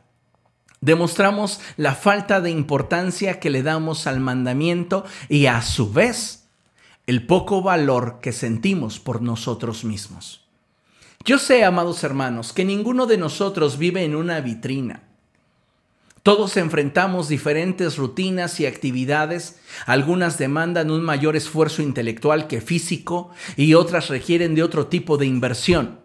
[0.81, 6.49] Demostramos la falta de importancia que le damos al mandamiento y a su vez
[7.07, 10.41] el poco valor que sentimos por nosotros mismos.
[11.25, 15.03] Yo sé, amados hermanos, que ninguno de nosotros vive en una vitrina.
[16.23, 23.73] Todos enfrentamos diferentes rutinas y actividades, algunas demandan un mayor esfuerzo intelectual que físico y
[23.73, 25.99] otras requieren de otro tipo de inversión.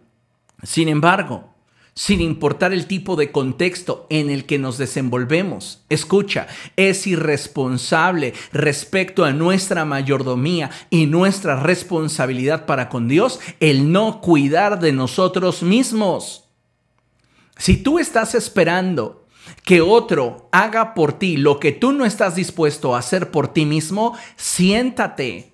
[0.64, 1.54] Sin embargo,
[1.94, 5.84] sin importar el tipo de contexto en el que nos desenvolvemos.
[5.88, 14.20] Escucha, es irresponsable respecto a nuestra mayordomía y nuestra responsabilidad para con Dios el no
[14.20, 16.48] cuidar de nosotros mismos.
[17.56, 19.27] Si tú estás esperando
[19.68, 23.66] que otro haga por ti lo que tú no estás dispuesto a hacer por ti
[23.66, 25.52] mismo, siéntate,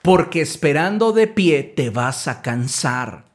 [0.00, 3.26] porque esperando de pie te vas a cansar.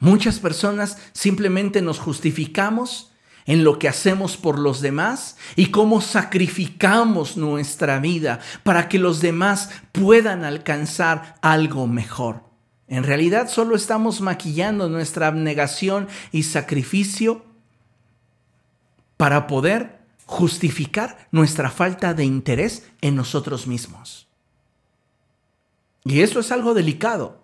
[0.00, 3.12] Muchas personas simplemente nos justificamos
[3.46, 9.20] en lo que hacemos por los demás y cómo sacrificamos nuestra vida para que los
[9.20, 12.42] demás puedan alcanzar algo mejor.
[12.88, 17.46] En realidad solo estamos maquillando nuestra abnegación y sacrificio
[19.18, 24.28] para poder justificar nuestra falta de interés en nosotros mismos.
[26.04, 27.42] Y eso es algo delicado,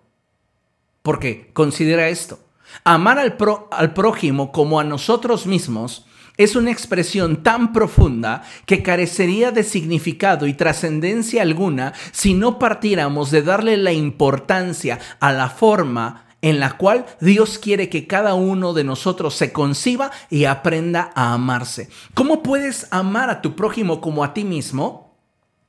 [1.03, 2.39] porque considera esto.
[2.83, 3.37] Amar al,
[3.71, 6.07] al prójimo como a nosotros mismos
[6.37, 13.31] es una expresión tan profunda que carecería de significado y trascendencia alguna si no partiéramos
[13.31, 18.73] de darle la importancia a la forma en la cual Dios quiere que cada uno
[18.73, 21.89] de nosotros se conciba y aprenda a amarse.
[22.13, 25.03] ¿Cómo puedes amar a tu prójimo como a ti mismo?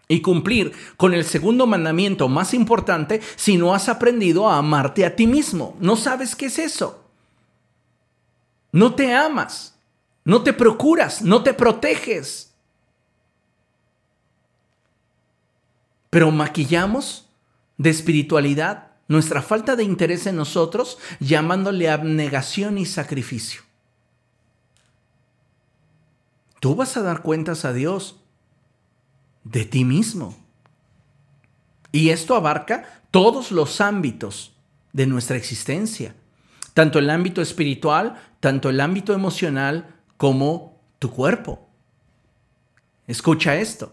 [0.08, 5.16] y cumplir con el segundo mandamiento más importante si no has aprendido a amarte a
[5.16, 5.76] ti mismo.
[5.80, 7.02] No sabes qué es eso.
[8.70, 9.74] No te amas,
[10.24, 12.54] no te procuras, no te proteges.
[16.08, 17.28] Pero maquillamos
[17.76, 23.62] de espiritualidad nuestra falta de interés en nosotros, llamándole abnegación y sacrificio.
[26.60, 28.16] Tú vas a dar cuentas a Dios
[29.44, 30.36] de ti mismo.
[31.92, 34.52] Y esto abarca todos los ámbitos
[34.92, 36.14] de nuestra existencia,
[36.74, 41.68] tanto el ámbito espiritual, tanto el ámbito emocional como tu cuerpo.
[43.06, 43.92] Escucha esto.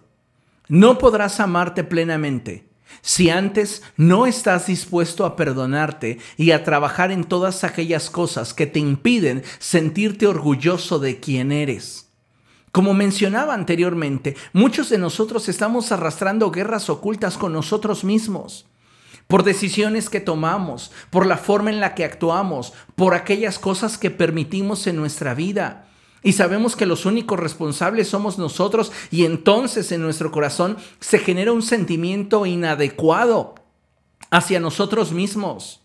[0.68, 2.68] No podrás amarte plenamente
[3.02, 8.68] si antes no estás dispuesto a perdonarte y a trabajar en todas aquellas cosas que
[8.68, 12.10] te impiden sentirte orgulloso de quien eres.
[12.72, 18.66] Como mencionaba anteriormente, muchos de nosotros estamos arrastrando guerras ocultas con nosotros mismos
[19.28, 24.12] por decisiones que tomamos, por la forma en la que actuamos, por aquellas cosas que
[24.12, 25.88] permitimos en nuestra vida.
[26.24, 31.52] Y sabemos que los únicos responsables somos nosotros y entonces en nuestro corazón se genera
[31.52, 33.56] un sentimiento inadecuado
[34.32, 35.82] hacia nosotros mismos.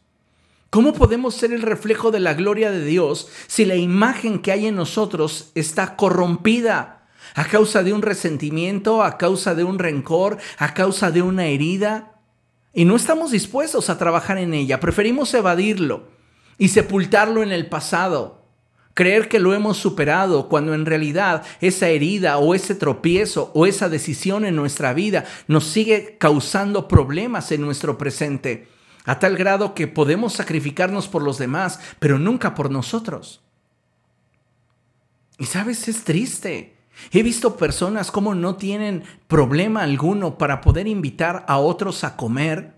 [0.70, 4.66] ¿Cómo podemos ser el reflejo de la gloria de Dios si la imagen que hay
[4.66, 10.74] en nosotros está corrompida a causa de un resentimiento, a causa de un rencor, a
[10.74, 12.20] causa de una herida?
[12.74, 16.08] Y no estamos dispuestos a trabajar en ella, preferimos evadirlo
[16.58, 18.37] y sepultarlo en el pasado,
[18.98, 23.88] creer que lo hemos superado cuando en realidad esa herida o ese tropiezo o esa
[23.88, 28.66] decisión en nuestra vida nos sigue causando problemas en nuestro presente
[29.04, 33.40] a tal grado que podemos sacrificarnos por los demás, pero nunca por nosotros.
[35.38, 36.74] Y sabes, es triste.
[37.12, 42.74] He visto personas como no tienen problema alguno para poder invitar a otros a comer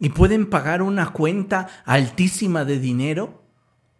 [0.00, 3.39] y pueden pagar una cuenta altísima de dinero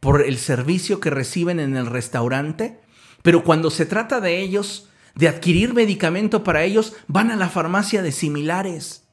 [0.00, 2.80] por el servicio que reciben en el restaurante,
[3.22, 8.02] pero cuando se trata de ellos, de adquirir medicamento para ellos, van a la farmacia
[8.02, 9.04] de similares.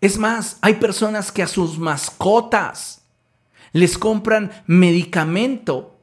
[0.00, 3.02] Es más, hay personas que a sus mascotas
[3.72, 5.98] les compran medicamento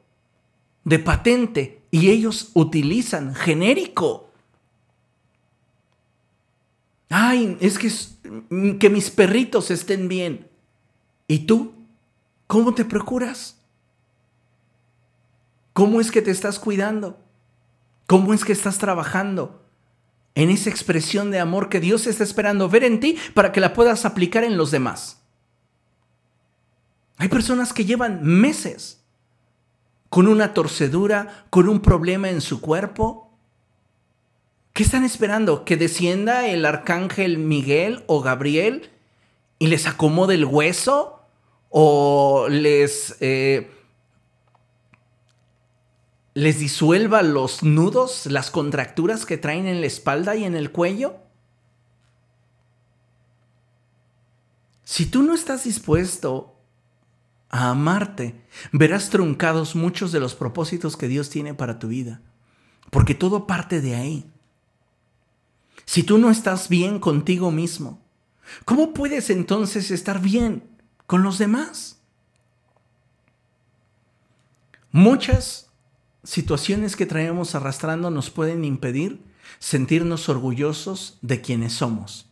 [0.84, 4.30] de patente y ellos utilizan genérico.
[7.08, 7.90] Ay, es que,
[8.78, 10.48] que mis perritos estén bien.
[11.26, 11.72] ¿Y tú?
[12.46, 13.55] ¿Cómo te procuras?
[15.76, 17.18] ¿Cómo es que te estás cuidando?
[18.06, 19.62] ¿Cómo es que estás trabajando?
[20.36, 23.72] en esa expresión de amor que Dios está esperando ver en ti para que la
[23.72, 25.22] puedas aplicar en los demás.
[27.16, 29.02] Hay personas que llevan meses
[30.10, 33.30] con una torcedura, con un problema en su cuerpo.
[34.74, 35.64] ¿Qué están esperando?
[35.64, 38.90] ¿Que descienda el arcángel Miguel o Gabriel
[39.58, 41.22] y les acomode el hueso?
[41.70, 43.70] ¿O les eh,
[46.36, 51.16] les disuelva los nudos, las contracturas que traen en la espalda y en el cuello?
[54.84, 56.54] Si tú no estás dispuesto
[57.48, 58.38] a amarte,
[58.70, 62.20] verás truncados muchos de los propósitos que Dios tiene para tu vida,
[62.90, 64.30] porque todo parte de ahí.
[65.86, 68.02] Si tú no estás bien contigo mismo,
[68.66, 70.68] ¿cómo puedes entonces estar bien
[71.06, 71.98] con los demás?
[74.92, 75.66] Muchas
[76.26, 79.22] situaciones que traemos arrastrando nos pueden impedir
[79.60, 82.28] sentirnos orgullosos de quienes somos.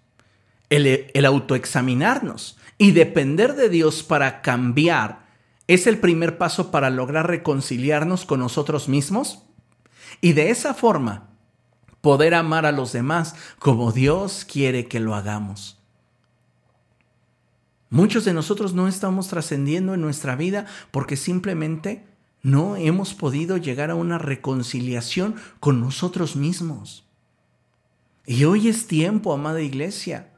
[0.68, 5.26] El, el, autoexaminarnos y depender de Dios para cambiar
[5.68, 9.44] es el primer paso para lograr reconciliarnos con nosotros mismos
[10.20, 11.30] y de esa forma
[12.00, 15.78] poder amar a los demás como Dios quiere que lo hagamos.
[17.90, 22.04] Muchos de nosotros no estamos trascendiendo en nuestra vida porque simplemente
[22.44, 27.08] no hemos podido llegar a una reconciliación con nosotros mismos.
[28.26, 30.30] Y hoy es tiempo, amada iglesia,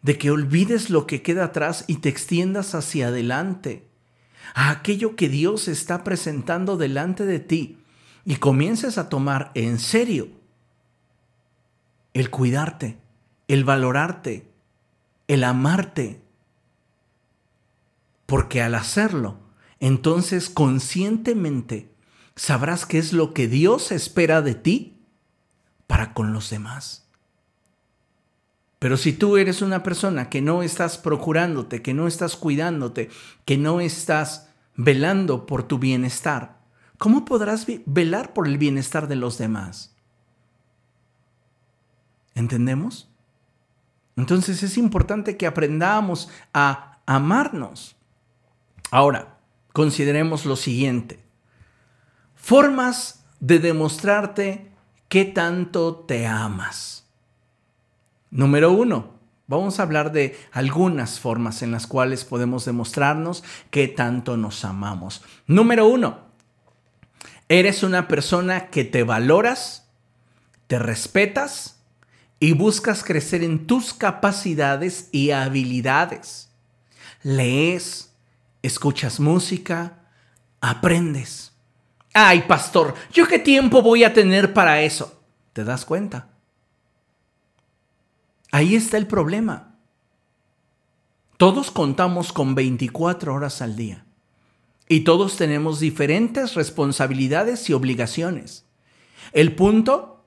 [0.00, 3.86] de que olvides lo que queda atrás y te extiendas hacia adelante,
[4.54, 7.78] a aquello que Dios está presentando delante de ti
[8.24, 10.28] y comiences a tomar en serio
[12.14, 12.96] el cuidarte,
[13.46, 14.50] el valorarte,
[15.28, 16.22] el amarte.
[18.24, 19.41] Porque al hacerlo,
[19.82, 21.92] entonces conscientemente
[22.36, 25.02] sabrás qué es lo que Dios espera de ti
[25.88, 27.08] para con los demás.
[28.78, 33.10] Pero si tú eres una persona que no estás procurándote, que no estás cuidándote,
[33.44, 36.60] que no estás velando por tu bienestar,
[36.96, 39.96] ¿cómo podrás velar por el bienestar de los demás?
[42.36, 43.10] ¿Entendemos?
[44.14, 47.96] Entonces es importante que aprendamos a amarnos.
[48.92, 49.31] Ahora,
[49.72, 51.20] consideremos lo siguiente.
[52.34, 54.70] Formas de demostrarte
[55.08, 57.06] qué tanto te amas.
[58.30, 59.12] Número uno,
[59.52, 65.22] Vamos a hablar de algunas formas en las cuales podemos demostrarnos que tanto nos amamos.
[65.46, 66.20] Número uno,
[67.50, 69.88] eres una persona que te valoras,
[70.68, 71.80] te respetas
[72.38, 76.48] y buscas crecer en tus capacidades y habilidades.
[77.22, 78.11] Lees,
[78.62, 80.06] escuchas música,
[80.60, 81.52] aprendes.
[82.14, 85.20] Ay, pastor, ¿yo qué tiempo voy a tener para eso?
[85.52, 86.28] ¿Te das cuenta?
[88.50, 89.76] Ahí está el problema.
[91.38, 94.04] Todos contamos con 24 horas al día
[94.88, 98.66] y todos tenemos diferentes responsabilidades y obligaciones.
[99.32, 100.24] El punto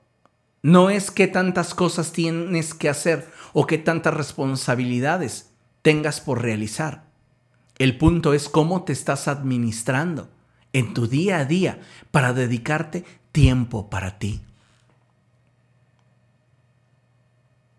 [0.62, 7.05] no es qué tantas cosas tienes que hacer o qué tantas responsabilidades tengas por realizar.
[7.78, 10.28] El punto es cómo te estás administrando
[10.72, 14.40] en tu día a día para dedicarte tiempo para ti.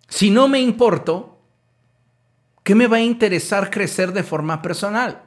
[0.07, 1.39] Si no me importo,
[2.63, 5.23] ¿qué me va a interesar crecer de forma personal?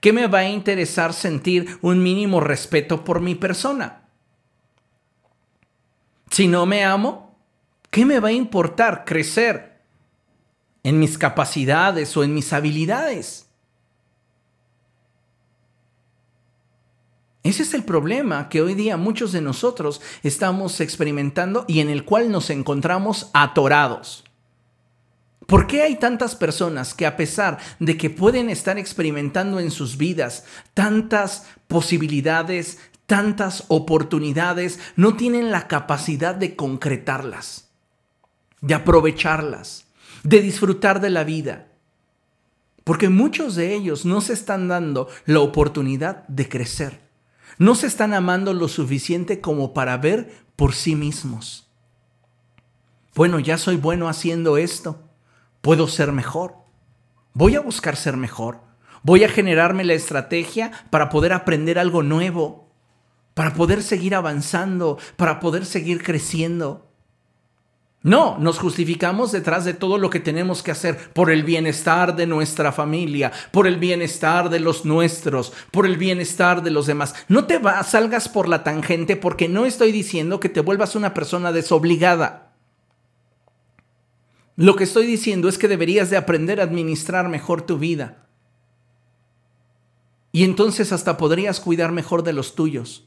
[0.00, 4.08] ¿Qué me va a interesar sentir un mínimo respeto por mi persona?
[6.30, 7.36] Si no me amo,
[7.90, 9.82] ¿qué me va a importar crecer
[10.82, 13.51] en mis capacidades o en mis habilidades?
[17.42, 22.04] Ese es el problema que hoy día muchos de nosotros estamos experimentando y en el
[22.04, 24.24] cual nos encontramos atorados.
[25.46, 29.96] ¿Por qué hay tantas personas que a pesar de que pueden estar experimentando en sus
[29.96, 37.68] vidas tantas posibilidades, tantas oportunidades, no tienen la capacidad de concretarlas,
[38.60, 39.84] de aprovecharlas,
[40.22, 41.66] de disfrutar de la vida?
[42.84, 47.11] Porque muchos de ellos no se están dando la oportunidad de crecer
[47.58, 51.70] no se están amando lo suficiente como para ver por sí mismos.
[53.14, 55.08] Bueno, ya soy bueno haciendo esto.
[55.60, 56.56] Puedo ser mejor.
[57.34, 58.60] Voy a buscar ser mejor.
[59.02, 62.70] Voy a generarme la estrategia para poder aprender algo nuevo,
[63.34, 66.91] para poder seguir avanzando, para poder seguir creciendo.
[68.04, 72.26] No, nos justificamos detrás de todo lo que tenemos que hacer por el bienestar de
[72.26, 77.14] nuestra familia, por el bienestar de los nuestros, por el bienestar de los demás.
[77.28, 81.14] No te vas, salgas por la tangente porque no estoy diciendo que te vuelvas una
[81.14, 82.50] persona desobligada.
[84.56, 88.26] Lo que estoy diciendo es que deberías de aprender a administrar mejor tu vida.
[90.32, 93.06] Y entonces hasta podrías cuidar mejor de los tuyos.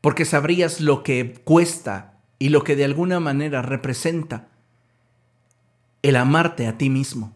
[0.00, 4.48] Porque sabrías lo que cuesta y lo que de alguna manera representa
[6.02, 7.32] el amarte a ti mismo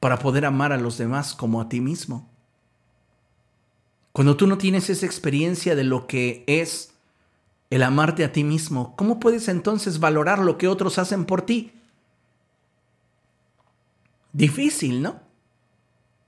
[0.00, 2.28] para poder amar a los demás como a ti mismo.
[4.12, 6.94] Cuando tú no tienes esa experiencia de lo que es
[7.70, 11.72] el amarte a ti mismo, ¿cómo puedes entonces valorar lo que otros hacen por ti?
[14.32, 15.20] Difícil, ¿no?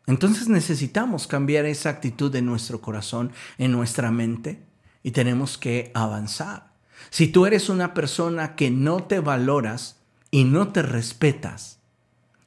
[0.06, 4.62] Entonces necesitamos cambiar esa actitud en nuestro corazón, en nuestra mente,
[5.02, 6.69] y tenemos que avanzar.
[7.10, 9.96] Si tú eres una persona que no te valoras
[10.30, 11.80] y no te respetas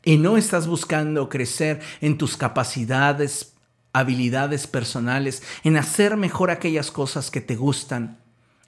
[0.04, 3.54] y no estás buscando crecer en tus capacidades,
[3.92, 8.20] habilidades personales, en hacer mejor aquellas cosas que te gustan,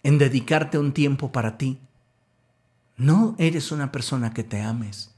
[0.03, 1.79] en dedicarte un tiempo para ti,
[2.97, 5.15] no eres una persona que te ames.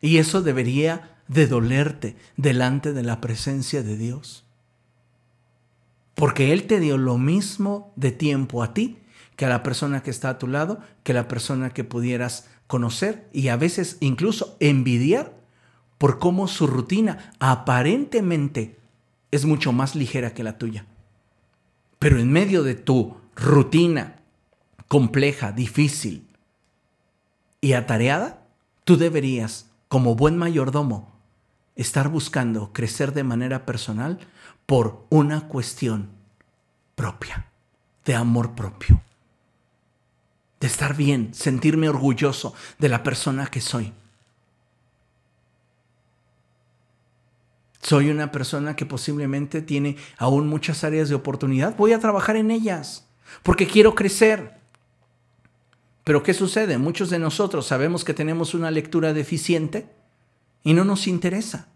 [0.00, 4.44] Y eso debería de dolerte delante de la presencia de Dios.
[6.14, 8.98] Porque Él te dio lo mismo de tiempo a ti
[9.36, 13.28] que a la persona que está a tu lado, que la persona que pudieras conocer
[13.32, 15.34] y a veces incluso envidiar
[15.98, 18.78] por cómo su rutina aparentemente
[19.30, 20.86] es mucho más ligera que la tuya.
[21.98, 24.16] Pero en medio de tu rutina
[24.88, 26.28] compleja, difícil
[27.60, 28.42] y atareada,
[28.84, 31.12] tú deberías, como buen mayordomo,
[31.74, 34.18] estar buscando crecer de manera personal
[34.66, 36.10] por una cuestión
[36.94, 37.46] propia,
[38.04, 39.02] de amor propio
[40.64, 43.92] de estar bien, sentirme orgulloso de la persona que soy.
[47.82, 51.76] Soy una persona que posiblemente tiene aún muchas áreas de oportunidad.
[51.76, 53.06] Voy a trabajar en ellas
[53.42, 54.54] porque quiero crecer.
[56.02, 56.78] Pero ¿qué sucede?
[56.78, 59.90] Muchos de nosotros sabemos que tenemos una lectura deficiente
[60.62, 61.68] y no nos interesa.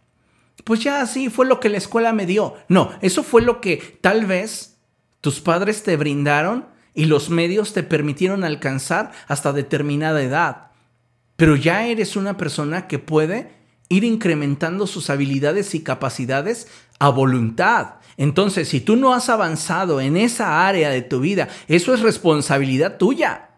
[0.65, 2.55] Pues ya así fue lo que la escuela me dio.
[2.71, 4.79] No, eso fue lo que tal vez
[5.21, 10.73] tus padres te brindaron y los medios te permitieron alcanzar hasta determinada edad.
[11.37, 13.53] Pero ya eres una persona que puede
[13.89, 16.67] ir incrementando sus habilidades y capacidades
[16.99, 17.99] a voluntad.
[18.17, 22.97] Entonces, si tú no has avanzado en esa área de tu vida, eso es responsabilidad
[22.97, 23.51] tuya.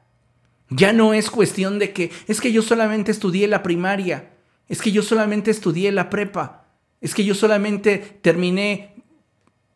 [0.69, 4.33] Ya no es cuestión de que es que yo solamente estudié la primaria,
[4.69, 6.67] es que yo solamente estudié la prepa,
[7.01, 8.97] es que yo solamente terminé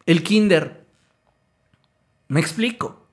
[0.05, 0.85] el kinder.
[2.29, 3.04] Me explico.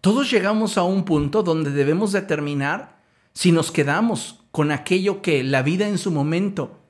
[0.00, 2.98] Todos llegamos a un punto donde debemos determinar
[3.32, 6.80] si nos quedamos con aquello que la vida en su momento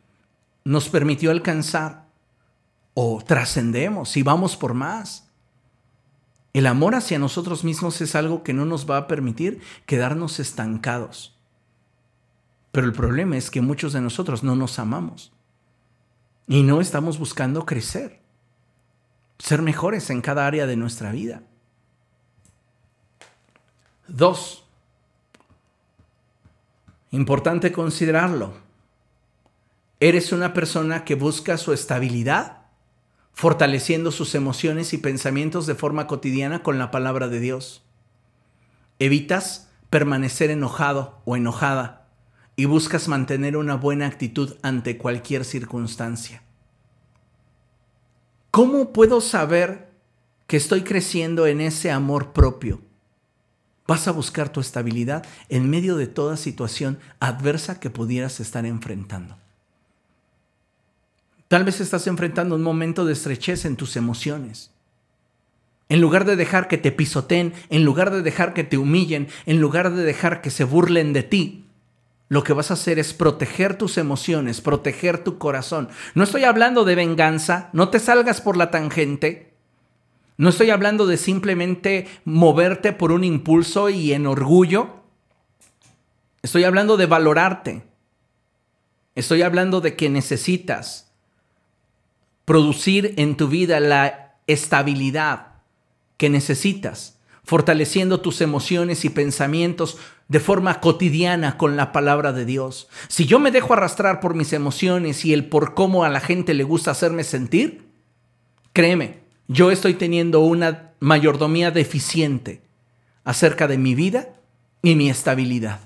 [0.65, 2.09] nos permitió alcanzar
[2.95, 5.31] o trascendemos y vamos por más.
[6.53, 11.37] El amor hacia nosotros mismos es algo que no nos va a permitir quedarnos estancados.
[12.73, 15.33] Pero el problema es que muchos de nosotros no nos amamos
[16.47, 18.21] y no estamos buscando crecer,
[19.39, 21.43] ser mejores en cada área de nuestra vida.
[24.09, 24.65] Dos,
[27.11, 28.55] importante considerarlo,
[30.01, 32.63] eres una persona que busca su estabilidad
[33.35, 37.83] fortaleciendo sus emociones y pensamientos de forma cotidiana con la palabra de Dios.
[38.99, 42.09] Evitas permanecer enojado o enojada
[42.57, 46.43] y buscas mantener una buena actitud ante cualquier circunstancia.
[48.51, 49.93] ¿Cómo puedo saber
[50.47, 52.88] que estoy creciendo en ese amor propio?
[53.89, 59.39] Vas a buscar tu estabilidad en medio de toda situación adversa que pudieras estar enfrentando.
[61.49, 64.71] Tal vez estás enfrentando un momento de estrechez en tus emociones.
[65.89, 69.59] En lugar de dejar que te pisoteen, en lugar de dejar que te humillen, en
[69.59, 71.65] lugar de dejar que se burlen de ti,
[72.29, 75.89] lo que vas a hacer es proteger tus emociones, proteger tu corazón.
[76.15, 79.48] No estoy hablando de venganza, no te salgas por la tangente.
[80.39, 85.03] No estoy hablando de simplemente moverte por un impulso y en orgullo.
[86.43, 87.83] Estoy hablando de valorarte.
[89.17, 91.13] Estoy hablando de que necesitas
[92.45, 95.57] producir en tu vida la estabilidad
[96.17, 102.89] que necesitas, fortaleciendo tus emociones y pensamientos de forma cotidiana con la palabra de Dios.
[103.09, 106.55] Si yo me dejo arrastrar por mis emociones y el por cómo a la gente
[106.55, 107.89] le gusta hacerme sentir,
[108.73, 112.63] créeme, yo estoy teniendo una mayordomía deficiente
[113.25, 114.29] acerca de mi vida
[114.83, 115.81] y mi estabilidad.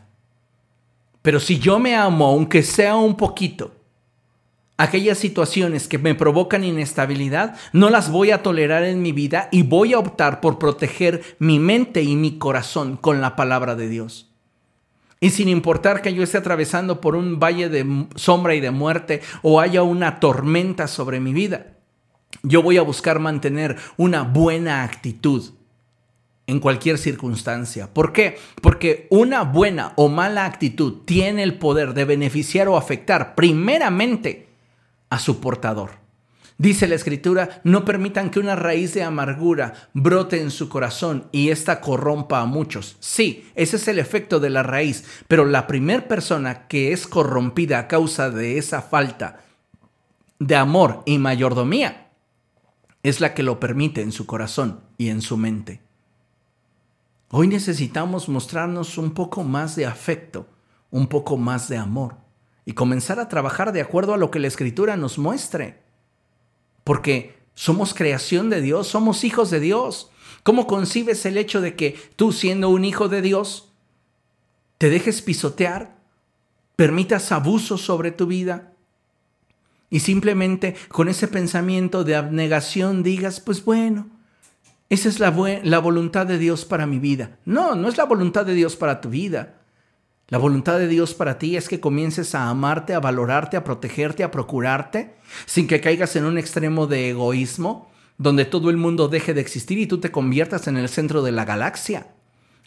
[1.22, 3.72] Pero si yo me amo, aunque sea un poquito,
[4.76, 9.62] aquellas situaciones que me provocan inestabilidad, no las voy a tolerar en mi vida y
[9.62, 14.28] voy a optar por proteger mi mente y mi corazón con la palabra de Dios.
[15.20, 19.22] Y sin importar que yo esté atravesando por un valle de sombra y de muerte
[19.42, 21.71] o haya una tormenta sobre mi vida,
[22.42, 25.52] yo voy a buscar mantener una buena actitud
[26.46, 27.92] en cualquier circunstancia.
[27.92, 28.38] ¿Por qué?
[28.60, 34.48] Porque una buena o mala actitud tiene el poder de beneficiar o afectar primeramente
[35.08, 36.02] a su portador.
[36.58, 41.48] Dice la escritura, no permitan que una raíz de amargura brote en su corazón y
[41.48, 42.96] ésta corrompa a muchos.
[43.00, 47.78] Sí, ese es el efecto de la raíz, pero la primera persona que es corrompida
[47.78, 49.40] a causa de esa falta
[50.38, 52.01] de amor y mayordomía
[53.02, 55.82] es la que lo permite en su corazón y en su mente.
[57.30, 60.46] Hoy necesitamos mostrarnos un poco más de afecto,
[60.90, 62.16] un poco más de amor
[62.64, 65.82] y comenzar a trabajar de acuerdo a lo que la escritura nos muestre.
[66.84, 70.10] Porque somos creación de Dios, somos hijos de Dios.
[70.42, 73.72] ¿Cómo concibes el hecho de que tú siendo un hijo de Dios,
[74.78, 75.96] te dejes pisotear,
[76.76, 78.71] permitas abuso sobre tu vida
[79.92, 84.08] y simplemente con ese pensamiento de abnegación digas, pues bueno,
[84.88, 85.30] esa es la,
[85.62, 87.36] la voluntad de Dios para mi vida?
[87.44, 89.60] No, no es la voluntad de Dios para tu vida.
[90.28, 94.24] La voluntad de Dios para ti es que comiences a amarte, a valorarte, a protegerte,
[94.24, 95.14] a procurarte,
[95.44, 99.78] sin que caigas en un extremo de egoísmo, donde todo el mundo deje de existir
[99.78, 102.06] y tú te conviertas en el centro de la galaxia.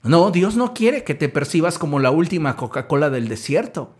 [0.04, 3.96] No, Dios no quiere que te percibas como la última Coca-Cola del desierto.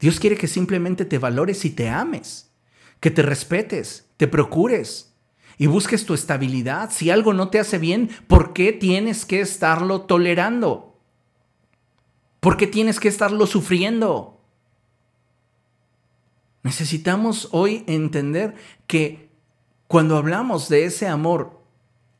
[0.00, 2.50] Dios quiere que simplemente te valores y te ames,
[3.00, 5.14] que te respetes, te procures
[5.58, 6.90] y busques tu estabilidad.
[6.90, 10.98] Si algo no te hace bien, ¿por qué tienes que estarlo tolerando?
[12.40, 14.40] ¿Por qué tienes que estarlo sufriendo?
[16.62, 18.54] Necesitamos hoy entender
[18.86, 19.30] que
[19.86, 21.62] cuando hablamos de ese amor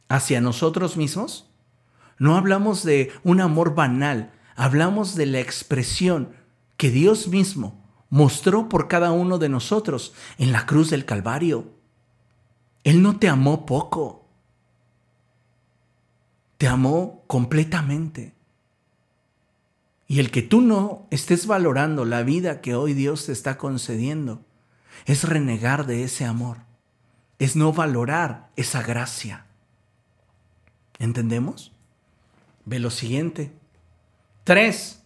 [0.09, 1.51] hacia nosotros mismos,
[2.19, 6.35] no hablamos de un amor banal, hablamos de la expresión
[6.81, 7.79] que Dios mismo
[8.09, 11.75] mostró por cada uno de nosotros en la cruz del Calvario.
[12.85, 14.25] Él no te amó poco,
[16.57, 18.33] te amó completamente.
[20.07, 24.43] Y el que tú no estés valorando la vida que hoy Dios te está concediendo
[25.05, 26.61] es renegar de ese amor,
[27.39, 29.45] es no valorar esa gracia.
[30.99, 31.73] ¿Entendemos?
[32.65, 33.53] Ve lo siguiente.
[34.45, 35.00] Tres,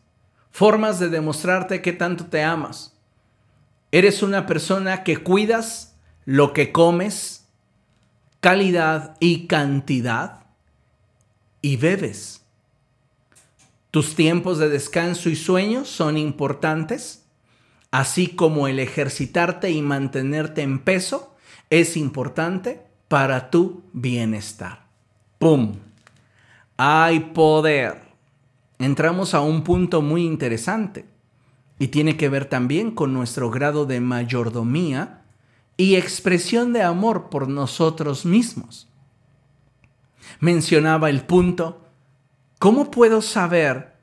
[0.55, 2.97] formas de demostrarte que tanto te amas.
[3.91, 5.97] Eres una persona que cuidas
[6.27, 7.49] lo que comes,
[8.39, 10.47] calidad y cantidad,
[11.61, 12.45] y bebes.
[13.91, 17.25] Tus tiempos de descanso y sueño son importantes,
[17.91, 21.35] así como el ejercitarte y mantenerte en peso
[21.69, 24.87] es importante para tu bienestar.
[25.41, 25.81] ¡Pum!
[26.77, 28.04] Hay poder.
[28.85, 31.07] Entramos a un punto muy interesante
[31.79, 35.23] y tiene que ver también con nuestro grado de mayordomía
[35.79, 38.91] y expresión de amor por nosotros mismos.
[40.39, 41.89] Mencionaba el punto,
[42.59, 43.97] ¿cómo puedo saber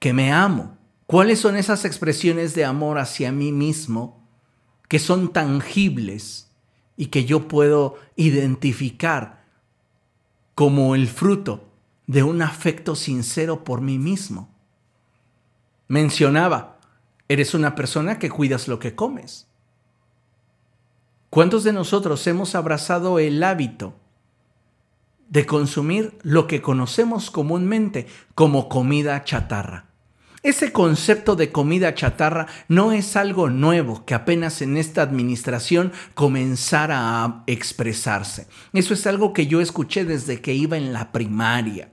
[0.00, 0.78] que me amo?
[1.06, 4.26] ¿Cuáles son esas expresiones de amor hacia mí mismo
[4.88, 6.50] que son tangibles
[6.96, 9.44] y que yo puedo identificar
[10.54, 11.71] como el fruto
[12.12, 14.50] de un afecto sincero por mí mismo.
[15.88, 16.78] Mencionaba,
[17.26, 19.48] eres una persona que cuidas lo que comes.
[21.30, 23.94] ¿Cuántos de nosotros hemos abrazado el hábito
[25.30, 29.86] de consumir lo que conocemos comúnmente como comida chatarra?
[30.42, 37.24] Ese concepto de comida chatarra no es algo nuevo que apenas en esta administración comenzara
[37.24, 38.48] a expresarse.
[38.74, 41.90] Eso es algo que yo escuché desde que iba en la primaria.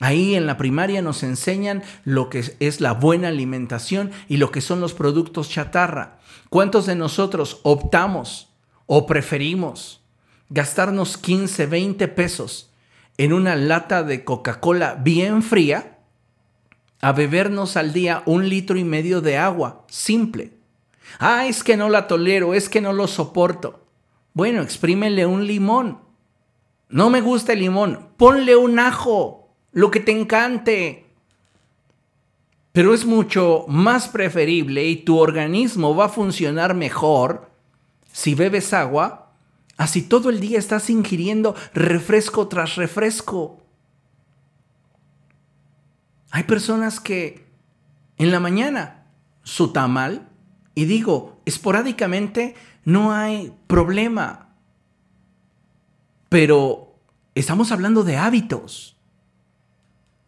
[0.00, 4.62] Ahí en la primaria nos enseñan lo que es la buena alimentación y lo que
[4.62, 6.18] son los productos chatarra.
[6.48, 8.48] ¿Cuántos de nosotros optamos
[8.86, 10.00] o preferimos
[10.48, 12.72] gastarnos 15, 20 pesos
[13.18, 15.98] en una lata de Coca-Cola bien fría
[17.02, 20.54] a bebernos al día un litro y medio de agua simple?
[21.18, 23.86] Ah, es que no la tolero, es que no lo soporto.
[24.32, 25.98] Bueno, exprímele un limón.
[26.88, 29.39] No me gusta el limón, ponle un ajo
[29.72, 31.06] lo que te encante.
[32.72, 37.50] Pero es mucho más preferible y tu organismo va a funcionar mejor
[38.12, 39.32] si bebes agua,
[39.76, 43.60] así todo el día estás ingiriendo refresco tras refresco.
[46.30, 47.46] Hay personas que
[48.18, 49.06] en la mañana
[49.42, 50.28] su tamal,
[50.74, 52.54] y digo, esporádicamente
[52.84, 54.54] no hay problema,
[56.28, 56.94] pero
[57.34, 58.99] estamos hablando de hábitos.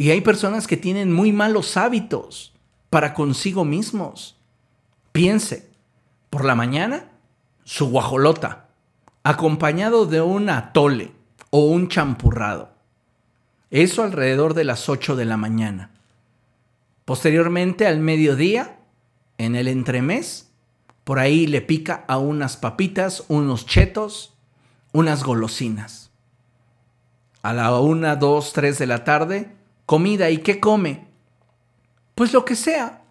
[0.02, 2.52] Y hay personas que tienen muy malos hábitos
[2.90, 4.36] para consigo mismos.
[5.12, 5.70] Piense,
[6.28, 7.12] por la mañana,
[7.62, 8.66] su guajolota,
[9.22, 11.12] acompañado de un atole
[11.50, 12.72] o un champurrado.
[13.70, 15.92] Eso alrededor de las 8 de la mañana.
[17.04, 18.80] Posteriormente, al mediodía,
[19.38, 20.50] en el entremés,
[21.04, 24.34] por ahí le pica a unas papitas, unos chetos,
[24.90, 26.10] unas golosinas.
[27.42, 30.30] A la 1, 2, 3 de la tarde, comida.
[30.30, 31.06] ¿Y qué come?
[32.14, 33.02] Pues lo que sea.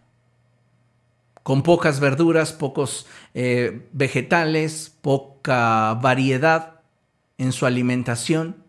[1.43, 6.81] Con pocas verduras, pocos eh, vegetales, poca variedad
[7.37, 8.63] en su alimentación,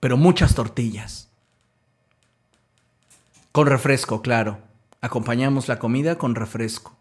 [0.00, 1.28] pero muchas tortillas.
[3.52, 4.60] Con refresco, claro.
[5.02, 6.96] Acompañamos la comida con refresco.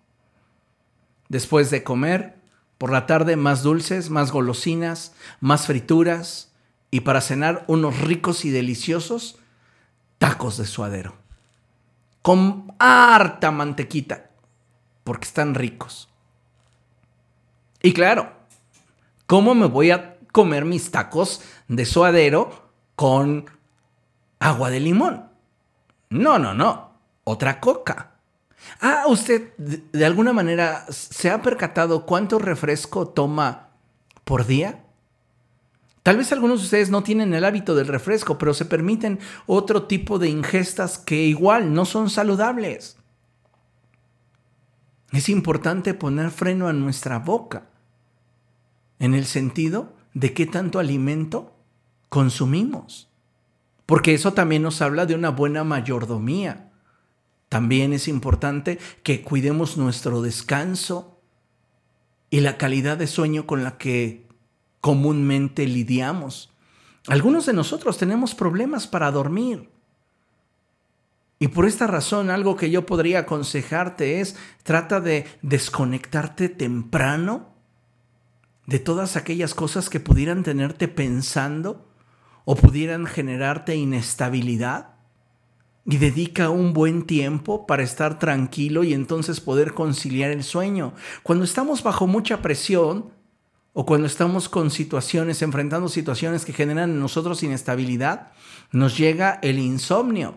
[1.30, 2.36] Después de comer,
[2.78, 6.52] por la tarde más dulces, más golosinas, más frituras
[6.90, 9.38] y para cenar unos ricos y deliciosos
[10.22, 11.16] tacos de suadero.
[12.22, 14.30] Con harta mantequita,
[15.04, 16.10] porque están ricos.
[17.82, 18.32] Y claro,
[19.26, 23.50] ¿cómo me voy a comer mis tacos de suadero con
[24.38, 25.28] agua de limón?
[26.12, 26.92] No, no, no.
[27.24, 28.12] Otra coca.
[28.80, 33.70] Ah, usted de alguna manera se ha percatado cuánto refresco toma
[34.24, 34.81] por día?
[36.04, 39.84] Tal vez algunos de ustedes no tienen el hábito del refresco, pero se permiten otro
[39.84, 42.98] tipo de ingestas que igual no son saludables.
[45.12, 47.68] Es importante poner freno a nuestra boca
[48.98, 51.56] en el sentido de qué tanto alimento
[52.10, 53.10] consumimos.
[53.86, 56.72] Porque eso también nos habla de una buena mayordomía.
[57.50, 61.20] También es importante que cuidemos nuestro descanso
[62.30, 64.31] y la calidad de sueño con la que
[64.82, 66.52] comúnmente lidiamos.
[67.08, 69.70] Algunos de nosotros tenemos problemas para dormir.
[71.40, 77.56] Y por esta razón algo que yo podría aconsejarte es trata de desconectarte temprano
[78.68, 81.90] de todas aquellas cosas que pudieran tenerte pensando
[82.46, 84.96] o pudieran generarte inestabilidad
[85.84, 90.94] y dedica un buen tiempo para estar tranquilo y entonces poder conciliar el sueño.
[91.24, 93.12] Cuando estamos bajo mucha presión,
[93.74, 98.32] o cuando estamos con situaciones, enfrentando situaciones que generan en nosotros inestabilidad,
[98.72, 100.36] nos llega el insomnio.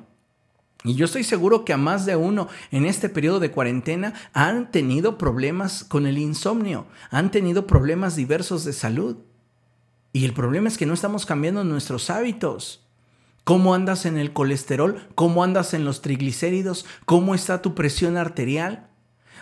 [0.85, 4.71] Y yo estoy seguro que a más de uno en este periodo de cuarentena han
[4.71, 9.17] tenido problemas con el insomnio, han tenido problemas diversos de salud.
[10.13, 12.87] Y el problema es que no estamos cambiando nuestros hábitos.
[13.45, 15.09] ¿Cómo andas en el colesterol?
[15.15, 16.87] ¿Cómo andas en los triglicéridos?
[17.05, 18.89] ¿Cómo está tu presión arterial?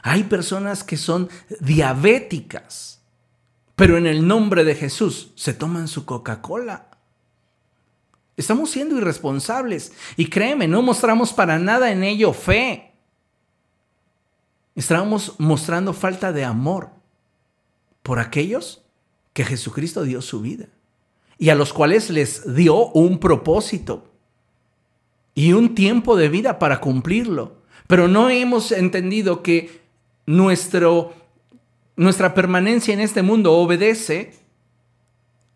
[0.02, 1.28] Hay personas que son
[1.60, 3.01] diabéticas,
[3.76, 6.88] pero en el nombre de Jesús se toman su Coca-Cola.
[8.36, 12.92] Estamos siendo irresponsables y créeme, no mostramos para nada en ello fe.
[14.74, 16.90] Estamos mostrando falta de amor
[18.02, 18.82] por aquellos
[19.32, 20.68] que Jesucristo dio su vida
[21.38, 24.10] y a los cuales les dio un propósito
[25.34, 27.62] y un tiempo de vida para cumplirlo.
[27.86, 29.82] Pero no hemos entendido que
[30.26, 31.14] nuestro,
[31.96, 34.34] nuestra permanencia en este mundo obedece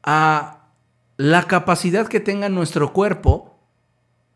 [0.03, 0.68] a
[1.16, 3.59] la capacidad que tenga nuestro cuerpo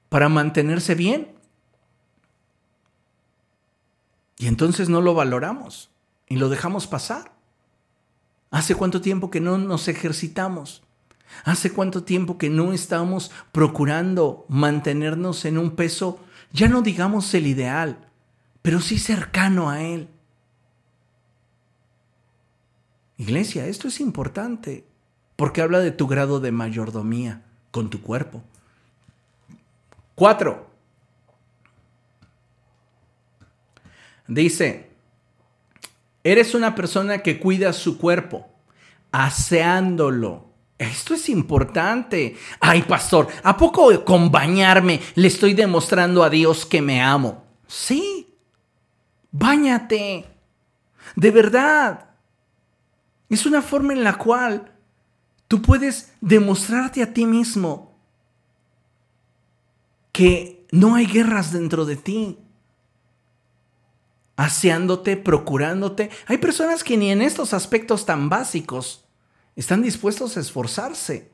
[0.09, 1.35] para mantenerse bien.
[4.39, 5.91] Y entonces no lo valoramos
[6.27, 7.33] y lo dejamos pasar.
[8.51, 10.83] ¿Hace cuánto tiempo que no nos ejercitamos?
[11.45, 16.19] ¿Hace cuánto tiempo que no estamos procurando mantenernos en un peso,
[16.53, 18.09] ya no digamos el ideal,
[18.63, 20.09] pero sí cercano a él?
[23.21, 24.87] Iglesia, esto es importante
[25.37, 28.43] porque habla de tu grado de mayordomía con tu cuerpo.
[30.15, 30.71] Cuatro.
[34.27, 34.89] Dice,
[36.25, 38.49] eres una persona que cuida su cuerpo,
[39.13, 40.47] aseándolo.
[40.79, 42.39] Esto es importante.
[42.59, 47.45] Ay, pastor, ¿a poco con bañarme le estoy demostrando a Dios que me amo?
[47.67, 48.35] Sí,
[49.31, 50.25] báñate.
[51.17, 52.10] De verdad.
[53.31, 54.71] Es una forma en la cual
[55.51, 57.99] Tú puedes demostrarte a ti mismo
[60.13, 62.39] que no hay guerras dentro de ti.
[64.37, 66.09] Aseándote, procurándote.
[66.29, 69.09] Hay personas que ni en estos aspectos tan básicos
[69.57, 71.33] están dispuestos a esforzarse.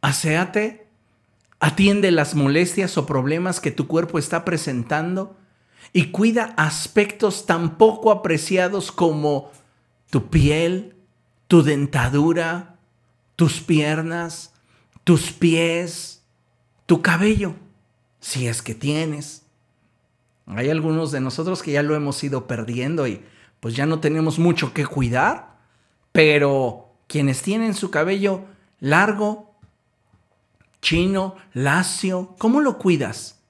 [0.00, 0.88] Aseate,
[1.60, 5.36] atiende las molestias o problemas que tu cuerpo está presentando
[5.92, 9.50] y cuida aspectos tan poco apreciados como
[10.10, 10.96] tu piel,
[11.48, 12.76] tu dentadura,
[13.36, 14.52] tus piernas,
[15.04, 16.22] tus pies,
[16.86, 17.54] tu cabello,
[18.20, 19.42] si es que tienes.
[20.46, 23.22] Hay algunos de nosotros que ya lo hemos ido perdiendo y
[23.60, 25.56] pues ya no tenemos mucho que cuidar,
[26.10, 28.44] pero quienes tienen su cabello
[28.80, 29.54] largo,
[30.80, 33.41] chino, lacio, ¿cómo lo cuidas?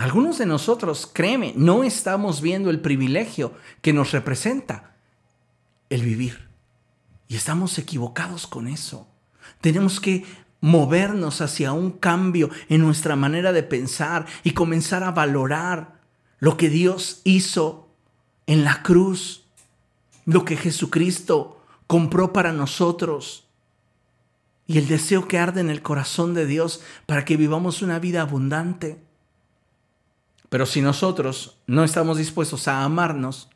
[0.00, 4.94] Algunos de nosotros, créeme, no estamos viendo el privilegio que nos representa
[5.90, 6.48] el vivir.
[7.28, 9.06] Y estamos equivocados con eso.
[9.60, 10.24] Tenemos que
[10.62, 16.00] movernos hacia un cambio en nuestra manera de pensar y comenzar a valorar
[16.38, 17.90] lo que Dios hizo
[18.46, 19.44] en la cruz,
[20.24, 23.48] lo que Jesucristo compró para nosotros
[24.66, 28.22] y el deseo que arde en el corazón de Dios para que vivamos una vida
[28.22, 29.09] abundante.
[30.50, 33.48] Pero si nosotros no estamos dispuestos a amarnos,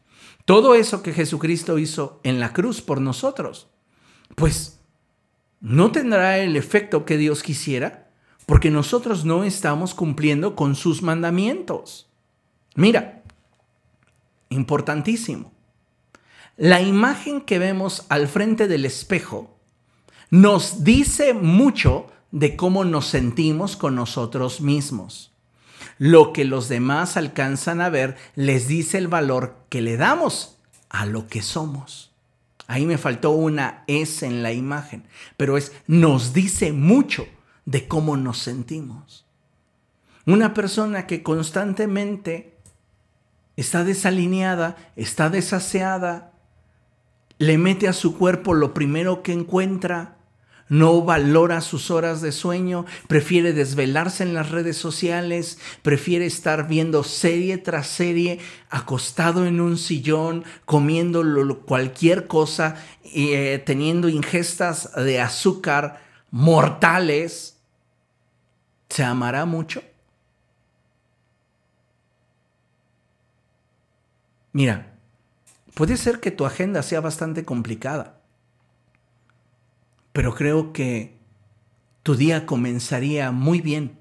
[0.47, 3.67] todo eso que Jesucristo hizo en la cruz por nosotros,
[4.35, 4.81] pues
[5.61, 8.11] no tendrá el efecto que Dios quisiera
[8.47, 12.09] porque nosotros no estamos cumpliendo con sus mandamientos.
[12.77, 13.23] Mira,
[14.51, 15.53] importantísimo.
[16.57, 19.57] La imagen que vemos al frente del espejo
[20.31, 25.34] nos dice mucho de cómo nos sentimos con nosotros mismos.
[25.99, 31.07] Lo que los demás alcanzan a ver les dice el valor que le damos a
[31.07, 32.13] lo que somos.
[32.67, 37.27] Ahí me faltó una S en la imagen, pero es nos dice mucho
[37.67, 39.27] de cómo nos sentimos.
[40.27, 42.57] Una persona que constantemente
[43.57, 46.33] está desalineada, está desaseada,
[47.39, 50.17] le mete a su cuerpo lo primero que encuentra,
[50.69, 57.05] no valora sus horas de sueño, prefiere desvelarse en las redes sociales, prefiere estar viendo
[57.05, 58.39] serie tras serie,
[58.71, 61.23] acostado en un sillón, comiendo
[61.61, 66.01] cualquier cosa, eh, teniendo ingestas de azúcar
[66.31, 67.59] mortales,
[68.89, 69.83] ¿se amará mucho?
[74.53, 74.95] Mira,
[75.75, 78.14] puede ser que tu agenda sea bastante complicada
[80.15, 81.19] pero creo que
[82.05, 83.99] tu día comenzaría muy bien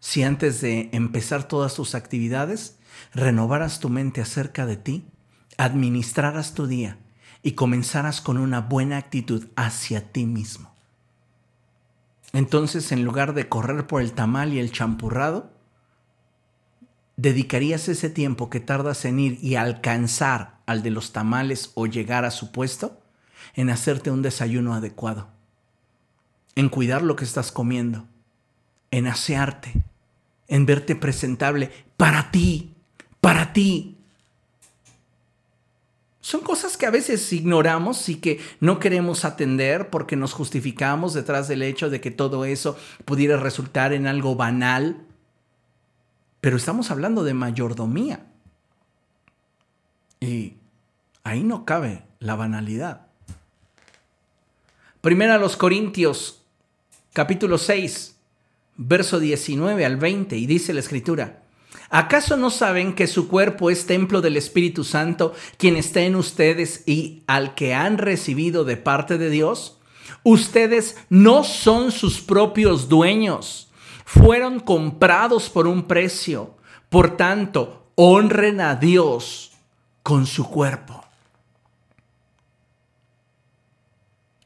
[0.00, 2.78] si antes de empezar todas tus actividades
[3.12, 5.06] renovaras tu mente acerca de ti,
[5.58, 6.98] administraras tu día
[7.42, 10.74] y comenzaras con una buena actitud hacia ti mismo.
[12.32, 15.52] entonces en lugar de correr por el tamal y el champurrado,
[17.18, 22.24] dedicarías ese tiempo que tardas en ir y alcanzar al de los tamales o llegar
[22.24, 23.03] a su puesto
[23.54, 25.28] en hacerte un desayuno adecuado,
[26.54, 28.06] en cuidar lo que estás comiendo,
[28.90, 29.72] en asearte,
[30.48, 32.74] en verte presentable para ti,
[33.20, 33.96] para ti.
[36.20, 41.48] Son cosas que a veces ignoramos y que no queremos atender porque nos justificamos detrás
[41.48, 45.04] del hecho de que todo eso pudiera resultar en algo banal.
[46.40, 48.26] Pero estamos hablando de mayordomía.
[50.18, 50.54] Y
[51.24, 53.03] ahí no cabe la banalidad.
[55.04, 56.40] Primera a los Corintios,
[57.12, 58.16] capítulo 6,
[58.76, 61.42] verso 19 al 20, y dice la escritura,
[61.90, 66.84] ¿acaso no saben que su cuerpo es templo del Espíritu Santo, quien está en ustedes
[66.86, 69.76] y al que han recibido de parte de Dios?
[70.22, 73.68] Ustedes no son sus propios dueños,
[74.06, 76.56] fueron comprados por un precio,
[76.88, 79.52] por tanto, honren a Dios
[80.02, 81.03] con su cuerpo.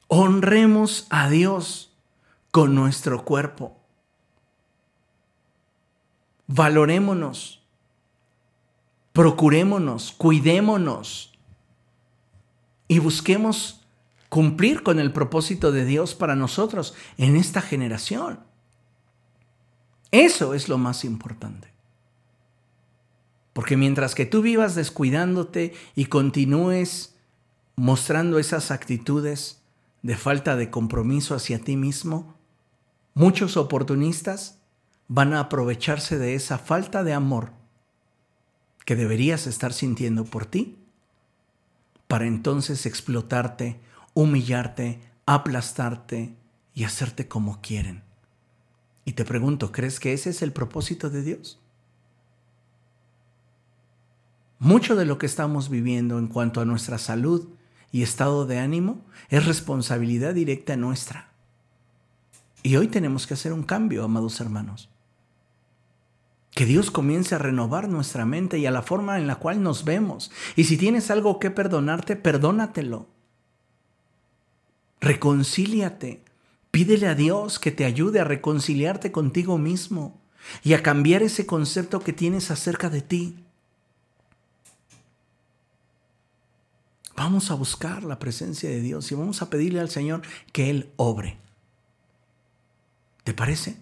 [0.09, 1.97] Honremos a Dios
[2.51, 3.77] con nuestro cuerpo.
[6.47, 7.63] Valorémonos,
[9.13, 11.39] procurémonos, cuidémonos
[12.89, 13.87] y busquemos
[14.31, 18.41] cumplir con el propósito de Dios para nosotros en esta generación.
[20.11, 21.69] Eso es lo más importante.
[23.53, 27.17] Porque mientras que tú vivas descuidándote y continúes
[27.77, 29.58] mostrando esas actitudes,
[30.09, 32.35] de falta de compromiso hacia ti mismo,
[33.13, 34.59] muchos oportunistas
[35.07, 37.53] van a aprovecharse de esa falta de amor
[38.87, 40.79] que deberías estar sintiendo por ti
[42.07, 43.83] para entonces explotarte,
[44.15, 46.35] humillarte, aplastarte
[46.73, 48.03] y hacerte como quieren.
[49.05, 51.61] Y te pregunto, ¿crees que ese es el propósito de Dios?
[54.59, 57.58] Mucho de lo que estamos viviendo en cuanto a nuestra salud
[57.93, 61.29] y estado de ánimo es responsabilidad directa nuestra.
[62.63, 64.89] Y hoy tenemos que hacer un cambio, amados hermanos.
[66.51, 69.85] Que Dios comience a renovar nuestra mente y a la forma en la cual nos
[69.85, 70.31] vemos.
[70.57, 73.07] Y si tienes algo que perdonarte, perdónatelo.
[75.01, 76.25] Reconcíliate.
[76.71, 80.21] Pídele a Dios que te ayude a reconciliarte contigo mismo
[80.63, 83.45] y a cambiar ese concepto que tienes acerca de ti.
[87.19, 90.93] Vamos a buscar la presencia de Dios y vamos a pedirle al Señor que Él
[90.95, 91.37] obre.
[93.25, 93.77] ¿Te parece?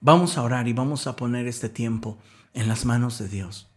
[0.00, 2.16] Vamos a orar y vamos a poner este tiempo
[2.54, 3.68] en las manos de Dios.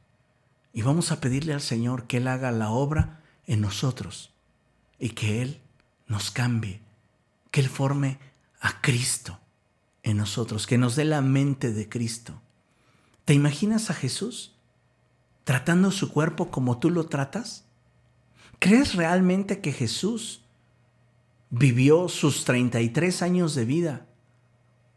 [0.72, 4.34] Y vamos a pedirle al Señor que Él haga la obra en nosotros
[4.98, 5.60] y que Él
[6.08, 6.80] nos cambie,
[7.52, 8.18] que Él forme
[8.62, 9.42] a Cristo
[10.04, 12.42] en nosotros, que nos dé la mente de Cristo.
[13.26, 14.56] ¿Te imaginas a Jesús
[15.44, 17.66] tratando su cuerpo como tú lo tratas?
[18.64, 20.41] ¿Crees realmente que Jesús
[21.49, 24.05] vivió sus 33 años de vida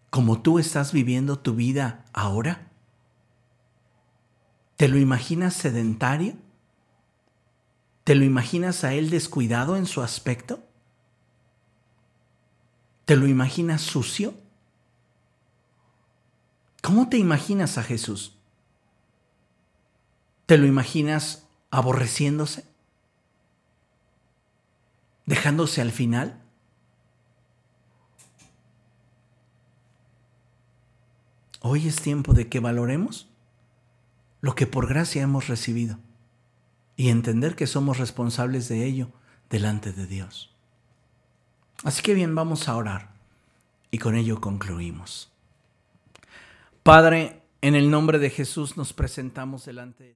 [0.08, 2.70] como tú estás viviendo tu vida ahora?
[4.76, 6.36] ¿Te lo imaginas sedentario?
[8.04, 10.62] ¿Te lo imaginas a él descuidado en su aspecto?
[13.04, 14.32] ¿Te lo imaginas sucio?
[16.82, 18.38] ¿Cómo te imaginas a Jesús?
[20.46, 22.75] ¿Te lo imaginas aborreciéndose?
[25.26, 26.40] Dejándose al final?
[31.60, 33.28] Hoy es tiempo de que valoremos
[34.40, 35.98] lo que por gracia hemos recibido
[36.96, 39.11] y entender que somos responsables de ello
[39.50, 40.54] delante de Dios.
[41.82, 43.11] Así que bien, vamos a orar
[43.90, 45.32] y con ello concluimos.
[46.82, 50.04] Padre, en el nombre de Jesús nos presentamos delante de